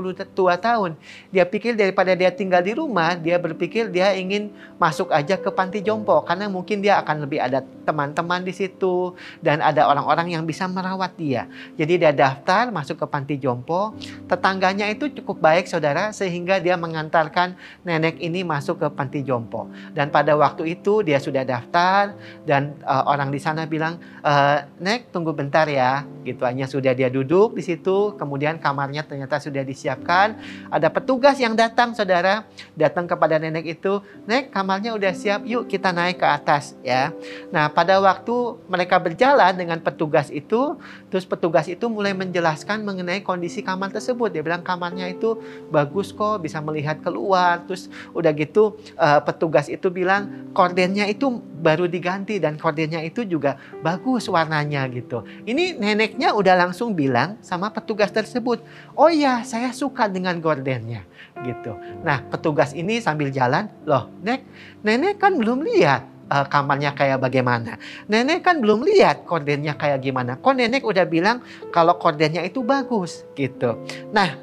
tahun. 0.58 0.98
Dia 1.30 1.46
pikir 1.46 1.78
daripada 1.78 2.18
dia 2.18 2.34
tinggal 2.34 2.66
di 2.66 2.74
rumah, 2.74 3.14
dia 3.14 3.38
berpikir 3.38 3.86
dia 3.86 4.18
ingin 4.18 4.50
masuk 4.82 5.14
aja 5.14 5.38
ke 5.38 5.50
panti 5.54 5.78
jompo. 5.78 6.18
Karena 6.26 6.50
mungkin 6.50 6.82
dia 6.82 6.98
akan 6.98 7.22
lebih 7.22 7.38
ada 7.38 7.62
teman-teman 7.86 8.42
di 8.42 8.50
situ. 8.50 9.14
Dan 9.38 9.62
ada 9.62 9.86
orang-orang 9.86 10.34
yang 10.34 10.42
bisa 10.42 10.66
merawat 10.66 11.14
dia. 11.14 11.46
Jadi 11.78 12.02
dia 12.02 12.10
daftar 12.10 12.74
masuk 12.74 12.98
ke 12.98 13.06
panti 13.06 13.38
jompo 13.38 13.91
tetangganya 14.26 14.88
itu 14.88 15.10
cukup 15.12 15.42
baik 15.42 15.68
saudara 15.68 16.10
sehingga 16.10 16.58
dia 16.58 16.78
mengantarkan 16.78 17.54
nenek 17.84 18.18
ini 18.18 18.42
masuk 18.42 18.80
ke 18.80 18.88
panti 18.92 19.20
jompo. 19.20 19.68
Dan 19.92 20.08
pada 20.08 20.32
waktu 20.34 20.78
itu 20.78 21.04
dia 21.04 21.20
sudah 21.20 21.44
daftar 21.44 22.16
dan 22.48 22.76
uh, 22.84 23.04
orang 23.08 23.28
di 23.28 23.40
sana 23.40 23.68
bilang, 23.68 24.00
e, 24.24 24.32
"Nek, 24.80 25.12
tunggu 25.12 25.36
bentar 25.36 25.68
ya." 25.68 26.04
Gitu 26.22 26.42
hanya 26.46 26.70
sudah 26.70 26.94
dia 26.94 27.10
duduk 27.10 27.58
di 27.58 27.62
situ, 27.62 28.14
kemudian 28.16 28.56
kamarnya 28.62 29.02
ternyata 29.02 29.42
sudah 29.42 29.66
disiapkan. 29.66 30.38
Ada 30.70 30.88
petugas 30.88 31.36
yang 31.42 31.58
datang 31.58 31.92
saudara, 31.92 32.46
datang 32.78 33.10
kepada 33.10 33.36
nenek 33.42 33.78
itu, 33.78 34.00
"Nek, 34.24 34.54
kamarnya 34.54 34.94
udah 34.94 35.12
siap, 35.12 35.42
yuk 35.44 35.66
kita 35.66 35.90
naik 35.90 36.22
ke 36.22 36.26
atas 36.26 36.78
ya." 36.86 37.10
Nah, 37.50 37.68
pada 37.68 37.98
waktu 37.98 38.62
mereka 38.70 39.02
berjalan 39.02 39.52
dengan 39.58 39.82
petugas 39.82 40.30
itu, 40.30 40.78
terus 41.10 41.26
petugas 41.26 41.66
itu 41.66 41.90
mulai 41.90 42.14
menjelaskan 42.14 42.86
mengenai 42.86 43.20
kondisi 43.20 43.60
kamar 43.60 43.90
tersebut. 43.90 44.30
Dia 44.32 44.42
bilang 44.46 44.62
kamarnya 44.62 45.10
itu 45.10 45.38
bagus 45.68 46.14
kok, 46.14 46.40
bisa 46.40 46.62
melihat 46.62 47.02
keluar. 47.02 47.66
Terus 47.66 47.90
udah 48.14 48.30
gitu 48.32 48.78
uh, 48.96 49.20
petugas 49.22 49.66
itu 49.68 49.90
bilang 49.90 50.50
kordennya 50.56 51.08
itu 51.10 51.42
baru 51.62 51.86
diganti 51.86 52.42
dan 52.42 52.58
kordennya 52.58 53.00
itu 53.06 53.22
juga 53.22 53.54
bagus 53.80 54.26
warnanya 54.26 54.86
gitu. 54.90 55.22
Ini 55.46 55.78
neneknya 56.12 56.36
udah 56.36 56.54
langsung 56.68 56.92
bilang 56.92 57.40
sama 57.40 57.72
petugas 57.72 58.12
tersebut, 58.12 58.60
"Oh 58.92 59.08
ya, 59.08 59.40
saya 59.48 59.72
suka 59.72 60.04
dengan 60.12 60.36
gordennya." 60.44 61.08
gitu. 61.40 61.72
Nah, 62.04 62.20
petugas 62.28 62.76
ini 62.76 63.00
sambil 63.00 63.32
jalan, 63.32 63.64
"Loh, 63.88 64.12
Nek, 64.20 64.44
nenek 64.84 65.16
kan 65.16 65.32
belum 65.40 65.64
lihat 65.64 66.04
uh, 66.28 66.44
kamarnya 66.44 66.92
kayak 66.92 67.18
bagaimana. 67.18 67.80
Nenek 68.04 68.44
kan 68.44 68.60
belum 68.60 68.84
lihat 68.84 69.24
kordennya 69.24 69.72
kayak 69.74 70.04
gimana. 70.04 70.36
Kok 70.36 70.52
nenek 70.52 70.84
udah 70.84 71.08
bilang 71.08 71.40
kalau 71.72 71.96
kordennya 71.96 72.44
itu 72.44 72.60
bagus 72.60 73.24
gitu. 73.32 73.80
Nah, 74.12 74.36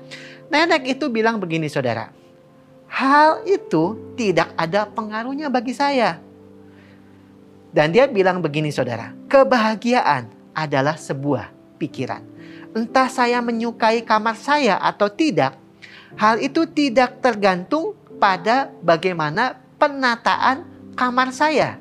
nenek 0.49 0.97
itu 0.97 1.07
bilang 1.13 1.37
begini 1.37 1.69
saudara. 1.69 2.09
Hal 2.89 3.45
itu 3.45 4.17
tidak 4.17 4.49
ada 4.57 4.89
pengaruhnya 4.89 5.53
bagi 5.53 5.77
saya. 5.77 6.17
Dan 7.69 7.93
dia 7.93 8.09
bilang 8.09 8.41
begini 8.41 8.73
saudara. 8.73 9.13
Kebahagiaan 9.29 10.25
adalah 10.57 10.97
sebuah 10.97 11.58
pikiran. 11.79 12.21
Entah 12.75 13.07
saya 13.09 13.39
menyukai 13.39 14.05
kamar 14.05 14.37
saya 14.37 14.77
atau 14.77 15.09
tidak, 15.09 15.57
hal 16.19 16.37
itu 16.37 16.67
tidak 16.69 17.23
tergantung 17.23 17.97
pada 18.19 18.69
bagaimana 18.83 19.57
penataan 19.79 20.67
kamar 20.93 21.31
saya. 21.31 21.79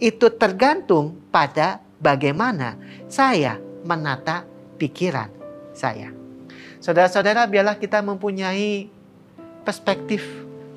Itu 0.00 0.32
tergantung 0.34 1.20
pada 1.28 1.84
bagaimana 2.00 2.80
saya 3.06 3.60
menata 3.84 4.48
pikiran 4.80 5.30
saya. 5.76 6.10
Saudara-saudara, 6.78 7.44
biarlah 7.50 7.76
kita 7.76 8.00
mempunyai 8.00 8.88
perspektif 9.66 10.22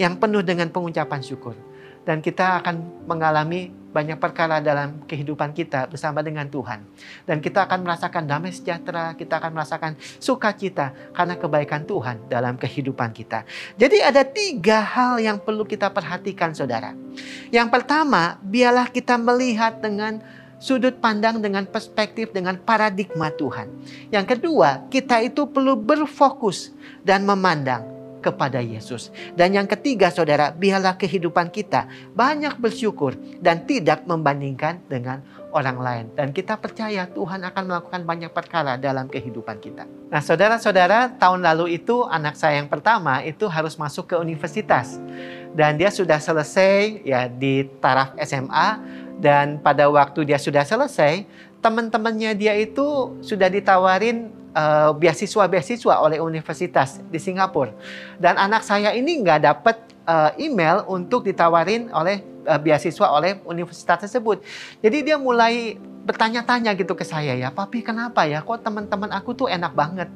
yang 0.02 0.18
penuh 0.18 0.42
dengan 0.42 0.68
pengucapan 0.74 1.22
syukur. 1.22 1.54
Dan 2.02 2.26
kita 2.26 2.60
akan 2.66 3.06
mengalami 3.06 3.70
banyak 3.92 4.18
perkara 4.18 4.64
dalam 4.64 5.04
kehidupan 5.06 5.52
kita 5.52 5.86
bersama 5.92 6.24
dengan 6.24 6.48
Tuhan. 6.48 6.88
Dan 7.28 7.44
kita 7.44 7.68
akan 7.68 7.84
merasakan 7.84 8.24
damai 8.24 8.56
sejahtera, 8.56 9.14
kita 9.20 9.38
akan 9.38 9.52
merasakan 9.52 9.92
sukacita 10.18 10.96
karena 11.12 11.36
kebaikan 11.36 11.84
Tuhan 11.84 12.32
dalam 12.32 12.56
kehidupan 12.56 13.12
kita. 13.12 13.44
Jadi 13.76 14.00
ada 14.00 14.24
tiga 14.24 14.80
hal 14.82 15.20
yang 15.20 15.38
perlu 15.38 15.68
kita 15.68 15.92
perhatikan 15.92 16.56
saudara. 16.56 16.96
Yang 17.52 17.68
pertama, 17.70 18.40
biarlah 18.42 18.88
kita 18.88 19.20
melihat 19.20 19.84
dengan 19.84 20.24
sudut 20.62 20.96
pandang 21.02 21.42
dengan 21.42 21.66
perspektif 21.68 22.32
dengan 22.32 22.56
paradigma 22.56 23.34
Tuhan. 23.34 23.68
Yang 24.14 24.38
kedua, 24.38 24.88
kita 24.94 25.20
itu 25.26 25.50
perlu 25.50 25.74
berfokus 25.76 26.72
dan 27.02 27.26
memandang 27.26 28.01
kepada 28.22 28.62
Yesus. 28.62 29.10
Dan 29.34 29.58
yang 29.58 29.66
ketiga 29.66 30.14
saudara, 30.14 30.54
biarlah 30.54 30.96
kehidupan 30.96 31.50
kita 31.50 31.90
banyak 32.14 32.56
bersyukur 32.62 33.18
dan 33.42 33.66
tidak 33.66 34.06
membandingkan 34.06 34.80
dengan 34.86 35.26
orang 35.52 35.78
lain. 35.82 36.06
Dan 36.16 36.32
kita 36.32 36.56
percaya 36.62 37.10
Tuhan 37.12 37.44
akan 37.44 37.64
melakukan 37.68 38.02
banyak 38.08 38.32
perkara 38.32 38.80
dalam 38.80 39.10
kehidupan 39.12 39.60
kita. 39.60 39.84
Nah 40.14 40.22
saudara-saudara, 40.24 41.18
tahun 41.20 41.44
lalu 41.44 41.82
itu 41.82 42.08
anak 42.08 42.40
saya 42.40 42.62
yang 42.62 42.72
pertama 42.72 43.20
itu 43.26 43.50
harus 43.50 43.76
masuk 43.76 44.14
ke 44.14 44.16
universitas. 44.16 45.02
Dan 45.52 45.76
dia 45.76 45.92
sudah 45.92 46.22
selesai 46.22 47.04
ya 47.04 47.28
di 47.28 47.68
taraf 47.84 48.16
SMA 48.24 48.80
dan 49.20 49.60
pada 49.60 49.92
waktu 49.92 50.24
dia 50.24 50.40
sudah 50.40 50.64
selesai, 50.64 51.28
teman-temannya 51.62 52.34
dia 52.34 52.58
itu 52.58 53.14
sudah 53.22 53.52
ditawarin 53.52 54.41
uh, 54.56 54.92
beasiswa-beasiswa 54.96 55.96
oleh 56.00 56.18
universitas 56.20 57.04
di 57.12 57.20
Singapura. 57.20 57.74
Dan 58.18 58.38
anak 58.40 58.64
saya 58.64 58.96
ini 58.96 59.20
nggak 59.22 59.40
dapat 59.44 59.76
uh, 60.08 60.32
email 60.40 60.86
untuk 60.88 61.28
ditawarin 61.28 61.92
oleh 61.92 62.24
uh, 62.48 62.60
beasiswa 62.60 63.08
oleh 63.12 63.40
universitas 63.48 64.08
tersebut. 64.08 64.44
Jadi 64.80 65.12
dia 65.12 65.18
mulai 65.20 65.78
bertanya-tanya 66.02 66.74
gitu 66.74 66.98
ke 66.98 67.06
saya 67.06 67.38
ya, 67.38 67.54
papi 67.54 67.86
kenapa 67.86 68.26
ya? 68.26 68.42
Kok 68.42 68.66
teman-teman 68.66 69.10
aku 69.14 69.38
tuh 69.38 69.48
enak 69.48 69.74
banget? 69.78 70.10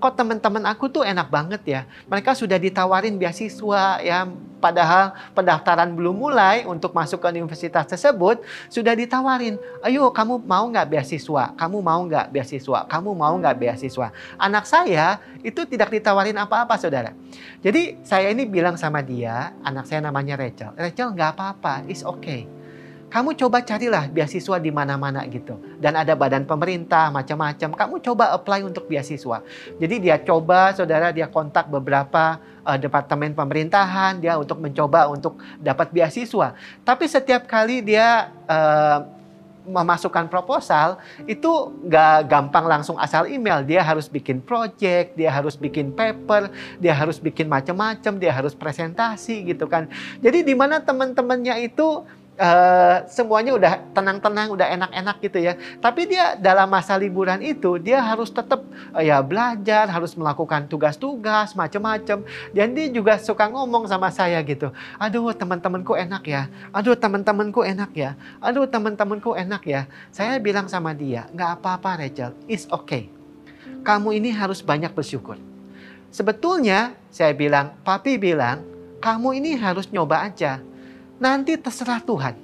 Kok 0.00 0.16
teman-teman 0.16 0.64
aku 0.64 0.88
tuh 0.88 1.04
enak 1.04 1.28
banget 1.28 1.62
ya? 1.68 1.80
Mereka 2.08 2.32
sudah 2.32 2.56
ditawarin 2.56 3.20
beasiswa 3.20 4.00
ya, 4.00 4.26
padahal 4.58 5.12
pendaftaran 5.36 5.92
belum 5.92 6.16
mulai 6.16 6.64
untuk 6.66 6.90
masuk 6.96 7.20
ke 7.22 7.28
universitas 7.30 7.86
tersebut 7.86 8.42
sudah 8.72 8.96
ditawarin. 8.96 9.60
Ayo 9.84 10.08
kamu 10.10 10.42
mau 10.42 10.66
nggak 10.66 10.88
beasiswa? 10.88 11.52
Kamu 11.54 11.78
mau 11.78 12.00
nggak 12.00 12.32
beasiswa? 12.32 12.88
Kamu 12.88 13.12
mau 13.12 13.34
nggak 13.38 13.56
beasiswa? 13.60 14.08
Anak 14.40 14.64
saya 14.66 15.20
itu 15.44 15.62
tidak 15.68 15.92
ditawarin 15.92 16.36
apa-apa 16.40 16.80
saudara. 16.80 17.12
Jadi 17.60 18.00
saya 18.02 18.32
ini 18.32 18.48
bilang 18.48 18.74
sama 18.80 19.04
dia, 19.04 19.52
anak 19.62 19.84
saya 19.84 20.00
namanya 20.00 20.34
Rachel. 20.34 20.74
Rachel 20.74 21.12
nggak 21.12 21.30
apa-apa, 21.36 21.84
it's 21.86 22.02
okay 22.02 22.59
kamu 23.10 23.34
coba 23.34 23.58
carilah 23.66 24.06
beasiswa 24.06 24.56
di 24.62 24.70
mana-mana 24.70 25.26
gitu. 25.26 25.58
Dan 25.82 25.98
ada 25.98 26.14
badan 26.14 26.46
pemerintah 26.46 27.10
macam-macam. 27.10 27.74
Kamu 27.74 27.94
coba 28.06 28.30
apply 28.38 28.62
untuk 28.62 28.86
beasiswa. 28.86 29.42
Jadi 29.82 29.96
dia 29.98 30.16
coba, 30.22 30.70
saudara, 30.70 31.10
dia 31.10 31.26
kontak 31.26 31.66
beberapa 31.66 32.38
uh, 32.62 32.78
departemen 32.78 33.34
pemerintahan 33.34 34.22
dia 34.22 34.38
untuk 34.38 34.62
mencoba 34.62 35.10
untuk 35.10 35.42
dapat 35.58 35.90
beasiswa. 35.90 36.54
Tapi 36.86 37.04
setiap 37.10 37.50
kali 37.50 37.82
dia 37.82 38.30
uh, 38.46 39.02
memasukkan 39.66 40.26
proposal 40.32 40.96
itu 41.28 41.50
nggak 41.84 42.30
gampang 42.30 42.64
langsung 42.64 42.96
asal 42.96 43.28
email. 43.28 43.60
Dia 43.66 43.84
harus 43.84 44.08
bikin 44.08 44.40
project, 44.40 45.18
dia 45.18 45.30
harus 45.30 45.58
bikin 45.58 45.92
paper, 45.92 46.48
dia 46.80 46.94
harus 46.96 47.20
bikin 47.20 47.46
macam-macam, 47.46 48.12
dia 48.16 48.32
harus 48.32 48.56
presentasi 48.56 49.50
gitu 49.50 49.68
kan. 49.68 49.90
Jadi 50.22 50.46
di 50.46 50.54
mana 50.56 50.80
teman-temannya 50.80 51.66
itu 51.66 52.06
uh, 52.40 53.04
semuanya 53.06 53.52
udah 53.52 53.72
tenang-tenang, 53.92 54.48
udah 54.50 54.66
enak-enak 54.80 55.16
gitu 55.20 55.38
ya. 55.38 55.52
Tapi 55.78 56.08
dia 56.08 56.34
dalam 56.40 56.66
masa 56.72 56.96
liburan 56.96 57.38
itu 57.44 57.76
dia 57.76 58.00
harus 58.00 58.32
tetap 58.32 58.64
uh, 58.96 59.04
ya 59.04 59.20
belajar, 59.20 59.86
harus 59.86 60.16
melakukan 60.16 60.66
tugas-tugas 60.66 61.52
macam-macam. 61.52 62.24
Dan 62.56 62.72
dia 62.72 62.88
juga 62.88 63.20
suka 63.20 63.46
ngomong 63.52 63.86
sama 63.86 64.08
saya 64.08 64.40
gitu. 64.40 64.72
Aduh 64.96 65.30
teman-temanku 65.36 65.92
enak 65.94 66.24
ya. 66.24 66.48
Aduh 66.72 66.96
teman-temanku 66.96 67.60
enak 67.60 67.92
ya. 67.92 68.16
Aduh 68.40 68.64
teman-temanku 68.64 69.36
enak 69.36 69.62
ya. 69.68 69.84
Saya 70.10 70.40
bilang 70.40 70.66
sama 70.66 70.96
dia, 70.96 71.28
nggak 71.36 71.60
apa-apa 71.60 72.00
Rachel, 72.00 72.32
it's 72.48 72.64
okay. 72.72 73.12
Kamu 73.84 74.16
ini 74.16 74.32
harus 74.32 74.64
banyak 74.64 74.92
bersyukur. 74.92 75.36
Sebetulnya 76.10 76.98
saya 77.08 77.30
bilang, 77.32 77.78
papi 77.86 78.18
bilang, 78.18 78.66
kamu 79.00 79.40
ini 79.40 79.56
harus 79.56 79.88
nyoba 79.88 80.26
aja 80.26 80.60
nanti 81.20 81.54
terserah 81.60 82.00
Tuhan. 82.00 82.34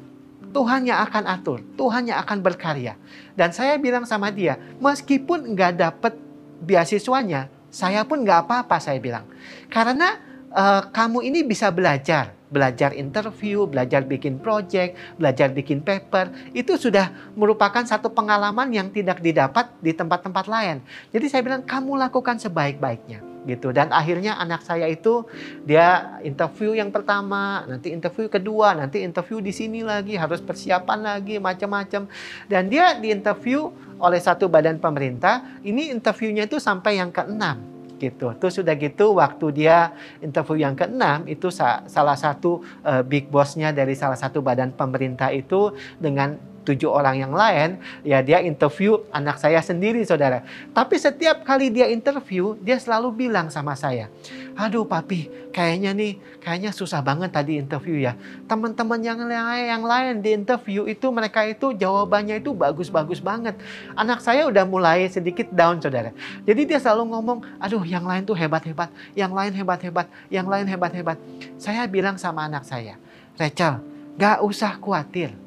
Tuhan 0.52 0.88
yang 0.88 1.04
akan 1.04 1.24
atur, 1.28 1.60
Tuhan 1.76 2.08
yang 2.08 2.20
akan 2.22 2.40
berkarya. 2.40 2.96
Dan 3.36 3.52
saya 3.52 3.76
bilang 3.76 4.08
sama 4.08 4.32
dia, 4.32 4.56
meskipun 4.80 5.52
nggak 5.52 5.72
dapet 5.76 6.16
beasiswanya, 6.64 7.52
saya 7.68 8.08
pun 8.08 8.24
nggak 8.24 8.48
apa-apa 8.48 8.80
saya 8.80 8.96
bilang. 8.96 9.28
Karena 9.68 10.16
uh, 10.48 10.88
kamu 10.88 11.28
ini 11.28 11.44
bisa 11.44 11.68
belajar, 11.68 12.32
belajar 12.48 12.96
interview, 12.96 13.68
belajar 13.68 14.00
bikin 14.08 14.40
project, 14.40 14.96
belajar 15.20 15.52
bikin 15.52 15.84
paper, 15.84 16.32
itu 16.56 16.80
sudah 16.80 17.12
merupakan 17.36 17.84
satu 17.84 18.08
pengalaman 18.08 18.72
yang 18.72 18.88
tidak 18.88 19.20
didapat 19.20 19.68
di 19.84 19.92
tempat-tempat 19.92 20.48
lain. 20.48 20.80
Jadi 21.12 21.26
saya 21.28 21.44
bilang 21.44 21.68
kamu 21.68 22.00
lakukan 22.00 22.40
sebaik-baiknya 22.40 23.35
gitu. 23.46 23.70
Dan 23.70 23.94
akhirnya 23.94 24.36
anak 24.36 24.66
saya 24.66 24.90
itu 24.90 25.22
dia 25.62 26.18
interview 26.26 26.74
yang 26.74 26.90
pertama 26.90 27.64
nanti 27.64 27.94
interview 27.94 28.26
kedua 28.26 28.74
nanti 28.74 29.00
interview 29.06 29.38
di 29.38 29.54
sini 29.54 29.86
lagi 29.86 30.18
harus 30.18 30.42
persiapan 30.42 31.16
lagi 31.16 31.38
macam-macam. 31.38 32.10
Dan 32.50 32.68
dia 32.68 32.98
diinterview 32.98 33.70
oleh 34.02 34.20
satu 34.20 34.50
badan 34.50 34.82
pemerintah. 34.82 35.62
Ini 35.62 35.94
interviewnya 35.94 36.44
itu 36.44 36.58
sampai 36.58 36.98
yang 37.00 37.14
keenam 37.14 37.76
gitu. 37.96 38.32
Terus 38.36 38.60
sudah 38.60 38.76
gitu 38.76 39.16
waktu 39.16 39.46
dia 39.64 39.96
interview 40.20 40.60
yang 40.60 40.76
keenam 40.76 41.24
itu 41.24 41.48
salah 41.88 42.16
satu 42.18 42.60
uh, 42.84 43.00
big 43.00 43.32
bossnya 43.32 43.72
dari 43.72 43.96
salah 43.96 44.18
satu 44.20 44.44
badan 44.44 44.76
pemerintah 44.76 45.32
itu 45.32 45.72
dengan 45.96 46.36
tujuh 46.66 46.90
orang 46.90 47.22
yang 47.22 47.30
lain, 47.30 47.78
ya 48.02 48.18
dia 48.26 48.42
interview 48.42 48.98
anak 49.14 49.38
saya 49.38 49.62
sendiri 49.62 50.02
saudara. 50.02 50.42
Tapi 50.74 50.98
setiap 50.98 51.46
kali 51.46 51.70
dia 51.70 51.86
interview, 51.86 52.58
dia 52.58 52.82
selalu 52.82 53.14
bilang 53.14 53.46
sama 53.46 53.78
saya, 53.78 54.10
aduh 54.58 54.82
papi, 54.82 55.30
kayaknya 55.54 55.94
nih, 55.94 56.18
kayaknya 56.42 56.74
susah 56.74 56.98
banget 57.06 57.30
tadi 57.30 57.62
interview 57.62 58.02
ya. 58.02 58.18
Teman-teman 58.50 58.98
yang 58.98 59.22
lain, 59.22 59.64
yang 59.70 59.84
lain 59.86 60.14
di 60.18 60.34
interview 60.34 60.90
itu 60.90 61.06
mereka 61.14 61.46
itu 61.46 61.70
jawabannya 61.70 62.42
itu 62.42 62.50
bagus-bagus 62.50 63.22
banget. 63.22 63.54
Anak 63.94 64.18
saya 64.20 64.50
udah 64.50 64.66
mulai 64.66 65.06
sedikit 65.06 65.46
down 65.54 65.78
saudara. 65.78 66.10
Jadi 66.42 66.66
dia 66.66 66.82
selalu 66.82 67.14
ngomong, 67.14 67.38
aduh 67.62 67.86
yang 67.86 68.02
lain 68.02 68.26
tuh 68.26 68.34
hebat-hebat, 68.34 68.90
yang 69.14 69.30
lain 69.30 69.54
hebat-hebat, 69.54 70.10
yang 70.28 70.50
lain 70.50 70.66
hebat-hebat. 70.66 71.16
Saya 71.56 71.86
bilang 71.86 72.18
sama 72.18 72.50
anak 72.50 72.66
saya, 72.66 72.98
Rachel, 73.38 73.78
gak 74.18 74.42
usah 74.42 74.80
khawatir 74.80 75.45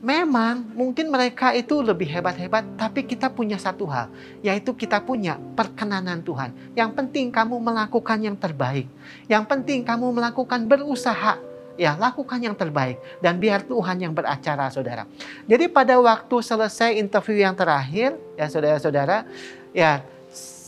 Memang 0.00 0.64
mungkin 0.72 1.12
mereka 1.12 1.52
itu 1.52 1.84
lebih 1.84 2.08
hebat-hebat, 2.08 2.64
tapi 2.80 3.04
kita 3.04 3.28
punya 3.28 3.60
satu 3.60 3.84
hal, 3.84 4.08
yaitu 4.40 4.72
kita 4.72 4.96
punya 5.04 5.36
perkenanan 5.52 6.24
Tuhan. 6.24 6.56
Yang 6.72 6.90
penting 6.96 7.28
kamu 7.28 7.60
melakukan 7.60 8.16
yang 8.24 8.32
terbaik. 8.32 8.88
Yang 9.28 9.44
penting 9.44 9.84
kamu 9.84 10.08
melakukan 10.08 10.64
berusaha. 10.64 11.36
Ya, 11.80 11.96
lakukan 11.96 12.36
yang 12.40 12.52
terbaik 12.52 13.00
dan 13.24 13.40
biar 13.40 13.64
Tuhan 13.64 14.04
yang 14.04 14.12
beracara, 14.12 14.68
Saudara. 14.68 15.08
Jadi 15.48 15.64
pada 15.64 15.96
waktu 15.96 16.36
selesai 16.44 16.96
interview 16.96 17.40
yang 17.40 17.56
terakhir, 17.56 18.20
ya 18.36 18.46
Saudara-saudara, 18.52 19.24
ya 19.72 20.04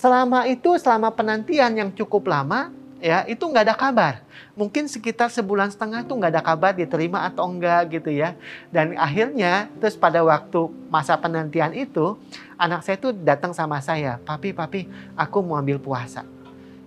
selama 0.01 0.49
itu 0.49 0.73
selama 0.81 1.13
penantian 1.13 1.73
yang 1.77 1.91
cukup 1.93 2.33
lama, 2.33 2.73
ya 3.03 3.27
itu 3.27 3.43
nggak 3.43 3.67
ada 3.67 3.75
kabar 3.75 4.23
mungkin 4.53 4.85
sekitar 4.85 5.33
sebulan 5.33 5.73
setengah 5.73 6.05
tuh 6.05 6.21
nggak 6.21 6.33
ada 6.37 6.45
kabar 6.45 6.73
diterima 6.77 7.25
atau 7.25 7.49
enggak 7.49 8.01
gitu 8.01 8.13
ya. 8.13 8.37
Dan 8.69 8.97
akhirnya 8.97 9.69
terus 9.81 9.97
pada 9.97 10.21
waktu 10.21 10.69
masa 10.93 11.17
penantian 11.17 11.73
itu 11.73 12.17
anak 12.61 12.85
saya 12.85 12.97
tuh 13.01 13.17
datang 13.17 13.57
sama 13.57 13.81
saya, 13.81 14.21
papi 14.21 14.53
papi 14.53 14.89
aku 15.17 15.41
mau 15.41 15.57
ambil 15.57 15.81
puasa. 15.81 16.25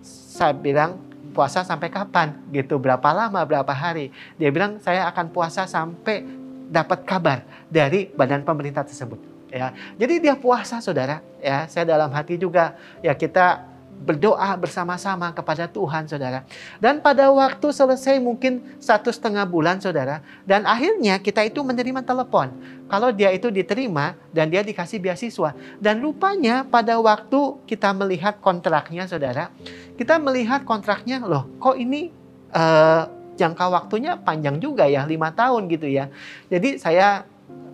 Saya 0.05 0.53
bilang 0.53 1.01
puasa 1.33 1.65
sampai 1.65 1.89
kapan 1.89 2.37
gitu, 2.53 2.77
berapa 2.77 3.09
lama, 3.11 3.41
berapa 3.43 3.73
hari. 3.73 4.13
Dia 4.37 4.53
bilang 4.53 4.77
saya 4.79 5.09
akan 5.09 5.33
puasa 5.33 5.65
sampai 5.65 6.23
dapat 6.69 7.01
kabar 7.03 7.43
dari 7.67 8.13
badan 8.13 8.45
pemerintah 8.45 8.85
tersebut. 8.85 9.17
Ya, 9.49 9.71
jadi 9.95 10.19
dia 10.19 10.35
puasa 10.35 10.83
saudara. 10.83 11.23
Ya, 11.39 11.65
saya 11.71 11.87
dalam 11.87 12.11
hati 12.11 12.35
juga 12.35 12.75
ya 12.99 13.15
kita 13.15 13.63
berdoa 14.03 14.53
bersama-sama 14.59 15.31
kepada 15.31 15.65
Tuhan, 15.65 16.05
saudara. 16.05 16.43
Dan 16.77 16.99
pada 16.99 17.31
waktu 17.31 17.71
selesai 17.71 18.21
mungkin 18.21 18.77
satu 18.77 19.09
setengah 19.09 19.47
bulan, 19.47 19.81
saudara. 19.81 20.21
Dan 20.43 20.67
akhirnya 20.67 21.17
kita 21.17 21.41
itu 21.47 21.63
menerima 21.63 22.03
telepon. 22.05 22.53
Kalau 22.85 23.09
dia 23.09 23.33
itu 23.33 23.49
diterima 23.49 24.13
dan 24.29 24.51
dia 24.51 24.61
dikasih 24.61 25.01
beasiswa. 25.01 25.57
Dan 25.81 26.03
rupanya 26.05 26.67
pada 26.67 26.99
waktu 27.01 27.63
kita 27.65 27.95
melihat 27.95 28.37
kontraknya, 28.43 29.09
saudara. 29.09 29.49
Kita 29.95 30.19
melihat 30.21 30.67
kontraknya, 30.67 31.23
loh 31.23 31.49
kok 31.57 31.79
ini 31.79 32.11
uh, 32.53 33.09
jangka 33.35 33.65
waktunya 33.71 34.15
panjang 34.19 34.61
juga 34.61 34.85
ya, 34.85 35.03
lima 35.07 35.31
tahun 35.33 35.67
gitu 35.71 35.87
ya. 35.89 36.11
Jadi 36.47 36.77
saya 36.77 37.25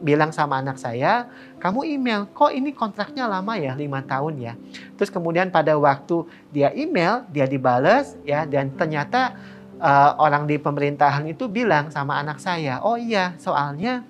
bilang 0.02 0.34
sama 0.34 0.58
anak 0.60 0.82
saya, 0.82 1.30
kamu 1.62 1.86
email, 1.86 2.26
kok 2.34 2.50
ini 2.50 2.74
kontraknya 2.74 3.30
lama 3.30 3.54
ya, 3.54 3.78
lima 3.78 4.02
tahun 4.02 4.42
ya. 4.42 4.54
Terus 4.98 5.14
kemudian 5.14 5.54
pada 5.54 5.78
waktu 5.78 6.26
dia 6.50 6.74
email, 6.74 7.22
dia 7.30 7.46
dibales 7.46 8.18
ya, 8.26 8.50
dan 8.50 8.74
ternyata 8.74 9.38
uh, 9.78 10.18
orang 10.18 10.50
di 10.50 10.58
pemerintahan 10.58 11.30
itu 11.30 11.46
bilang 11.46 11.94
sama 11.94 12.18
anak 12.18 12.42
saya, 12.42 12.82
oh 12.82 12.98
iya 12.98 13.38
soalnya 13.38 14.02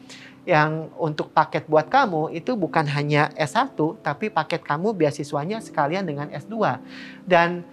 yang 0.48 0.90
untuk 0.98 1.30
paket 1.36 1.68
buat 1.70 1.86
kamu 1.92 2.34
itu 2.34 2.56
bukan 2.56 2.88
hanya 2.88 3.30
S1, 3.36 3.76
tapi 4.02 4.32
paket 4.32 4.64
kamu 4.64 4.96
beasiswanya 4.96 5.60
sekalian 5.60 6.08
dengan 6.08 6.32
S2. 6.32 6.56
Dan 7.28 7.68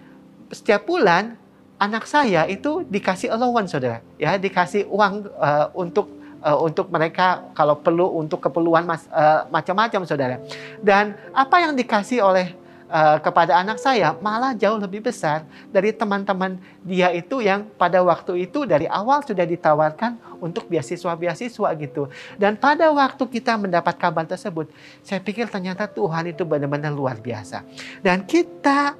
setiap 0.51 0.85
bulan 0.85 1.39
anak 1.79 2.03
saya 2.05 2.43
itu 2.45 2.83
dikasih 2.83 3.31
allowance 3.31 3.71
saudara 3.71 4.03
ya 4.19 4.35
dikasih 4.35 4.85
uang 4.91 5.31
uh, 5.39 5.71
untuk 5.71 6.18
uh, 6.43 6.57
untuk 6.59 6.87
mereka 6.91 7.51
kalau 7.55 7.77
perlu 7.79 8.19
untuk 8.19 8.43
keperluan 8.43 8.87
uh, 8.87 9.47
macam-macam 9.51 10.01
saudara. 10.07 10.37
Dan 10.79 11.15
apa 11.35 11.55
yang 11.63 11.75
dikasih 11.75 12.23
oleh 12.23 12.55
uh, 12.89 13.17
kepada 13.21 13.55
anak 13.61 13.77
saya 13.77 14.17
malah 14.19 14.51
jauh 14.57 14.81
lebih 14.81 15.05
besar 15.05 15.45
dari 15.69 15.93
teman-teman 15.93 16.57
dia 16.81 17.13
itu 17.13 17.39
yang 17.39 17.69
pada 17.77 18.01
waktu 18.01 18.49
itu 18.49 18.65
dari 18.65 18.89
awal 18.89 19.21
sudah 19.23 19.45
ditawarkan 19.45 20.17
untuk 20.41 20.67
beasiswa-beasiswa 20.67 21.69
gitu. 21.79 22.09
Dan 22.35 22.57
pada 22.57 22.89
waktu 22.91 23.23
kita 23.29 23.55
mendapat 23.55 23.95
kabar 23.95 24.25
tersebut, 24.25 24.67
saya 25.05 25.21
pikir 25.21 25.47
ternyata 25.47 25.85
Tuhan 25.85 26.33
itu 26.33 26.43
benar-benar 26.43 26.91
luar 26.91 27.21
biasa. 27.21 27.63
Dan 28.01 28.25
kita 28.25 28.97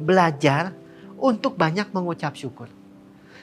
belajar 0.00 0.74
untuk 1.22 1.54
banyak 1.54 1.94
mengucap 1.94 2.34
syukur. 2.34 2.66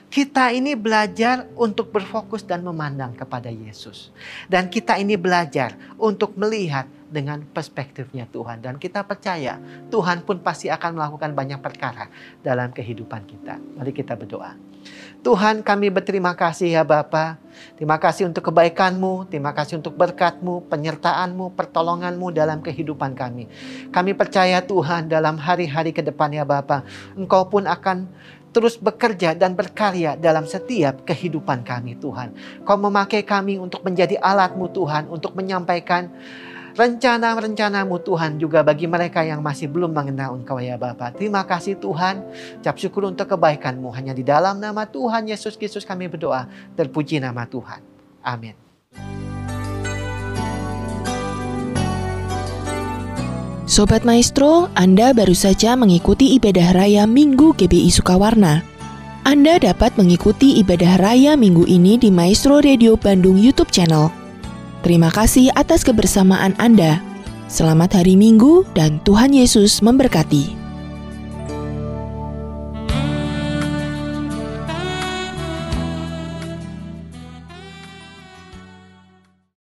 Kita 0.10 0.50
ini 0.50 0.74
belajar 0.74 1.46
untuk 1.54 1.94
berfokus 1.94 2.42
dan 2.42 2.66
memandang 2.66 3.14
kepada 3.14 3.54
Yesus. 3.54 4.10
Dan 4.50 4.66
kita 4.66 4.98
ini 4.98 5.14
belajar 5.14 5.78
untuk 6.02 6.34
melihat 6.34 6.90
dengan 7.10 7.46
perspektifnya 7.46 8.26
Tuhan. 8.26 8.62
Dan 8.62 8.82
kita 8.82 9.06
percaya 9.06 9.62
Tuhan 9.94 10.26
pun 10.26 10.42
pasti 10.42 10.70
akan 10.70 10.98
melakukan 10.98 11.38
banyak 11.38 11.62
perkara 11.62 12.10
dalam 12.42 12.74
kehidupan 12.74 13.22
kita. 13.30 13.62
Mari 13.78 13.94
kita 13.94 14.18
berdoa. 14.18 14.58
Tuhan 15.20 15.60
kami 15.68 15.92
berterima 15.92 16.32
kasih 16.32 16.80
ya 16.80 16.84
Bapa. 16.88 17.36
Terima 17.76 18.00
kasih 18.00 18.32
untuk 18.32 18.48
kebaikanmu, 18.48 19.28
terima 19.28 19.52
kasih 19.52 19.84
untuk 19.84 19.92
berkatmu, 20.00 20.72
penyertaanmu, 20.72 21.52
pertolonganmu 21.60 22.32
dalam 22.32 22.64
kehidupan 22.64 23.20
kami. 23.20 23.52
Kami 23.92 24.16
percaya 24.16 24.64
Tuhan 24.64 25.12
dalam 25.12 25.36
hari-hari 25.36 25.92
ke 25.92 26.00
depan 26.00 26.32
ya 26.32 26.48
Bapa. 26.48 26.88
Engkau 27.20 27.52
pun 27.52 27.68
akan 27.68 28.08
terus 28.50 28.78
bekerja 28.78 29.38
dan 29.38 29.54
berkarya 29.54 30.18
dalam 30.18 30.46
setiap 30.46 31.06
kehidupan 31.06 31.62
kami 31.62 31.98
Tuhan. 31.98 32.34
Kau 32.66 32.78
memakai 32.78 33.22
kami 33.22 33.62
untuk 33.62 33.86
menjadi 33.86 34.18
alatmu 34.18 34.70
Tuhan, 34.74 35.10
untuk 35.10 35.38
menyampaikan 35.38 36.10
rencana-rencanamu 36.80 38.00
Tuhan 38.02 38.40
juga 38.40 38.64
bagi 38.64 38.88
mereka 38.88 39.26
yang 39.26 39.44
masih 39.44 39.68
belum 39.68 39.92
mengenal 39.92 40.40
Engkau 40.40 40.64
ya 40.64 40.80
Bapa. 40.80 41.12
Terima 41.12 41.44
kasih 41.44 41.76
Tuhan. 41.76 42.24
Cap 42.64 42.80
syukur 42.80 43.04
untuk 43.10 43.28
kebaikanmu. 43.30 43.90
Hanya 43.92 44.16
di 44.16 44.24
dalam 44.24 44.64
nama 44.64 44.88
Tuhan 44.88 45.28
Yesus 45.28 45.60
Kristus 45.60 45.84
kami 45.84 46.08
berdoa. 46.08 46.48
Terpuji 46.80 47.20
nama 47.20 47.44
Tuhan. 47.44 47.82
Amin. 48.24 49.29
Sobat 53.70 54.02
Maestro, 54.02 54.66
Anda 54.74 55.14
baru 55.14 55.38
saja 55.38 55.78
mengikuti 55.78 56.34
ibadah 56.42 56.74
raya 56.74 57.06
Minggu 57.06 57.54
GBI 57.54 57.94
Sukawarna. 57.94 58.66
Anda 59.22 59.62
dapat 59.62 59.94
mengikuti 59.94 60.58
ibadah 60.58 60.98
raya 60.98 61.38
minggu 61.38 61.70
ini 61.70 62.02
di 62.02 62.10
Maestro 62.10 62.66
Radio 62.66 62.98
Bandung 62.98 63.38
YouTube 63.38 63.70
channel. 63.70 64.10
Terima 64.82 65.14
kasih 65.14 65.54
atas 65.54 65.86
kebersamaan 65.86 66.58
Anda. 66.58 66.98
Selamat 67.46 68.02
hari 68.02 68.18
Minggu 68.18 68.66
dan 68.74 68.98
Tuhan 69.06 69.38
Yesus 69.38 69.86
memberkati. 69.86 70.59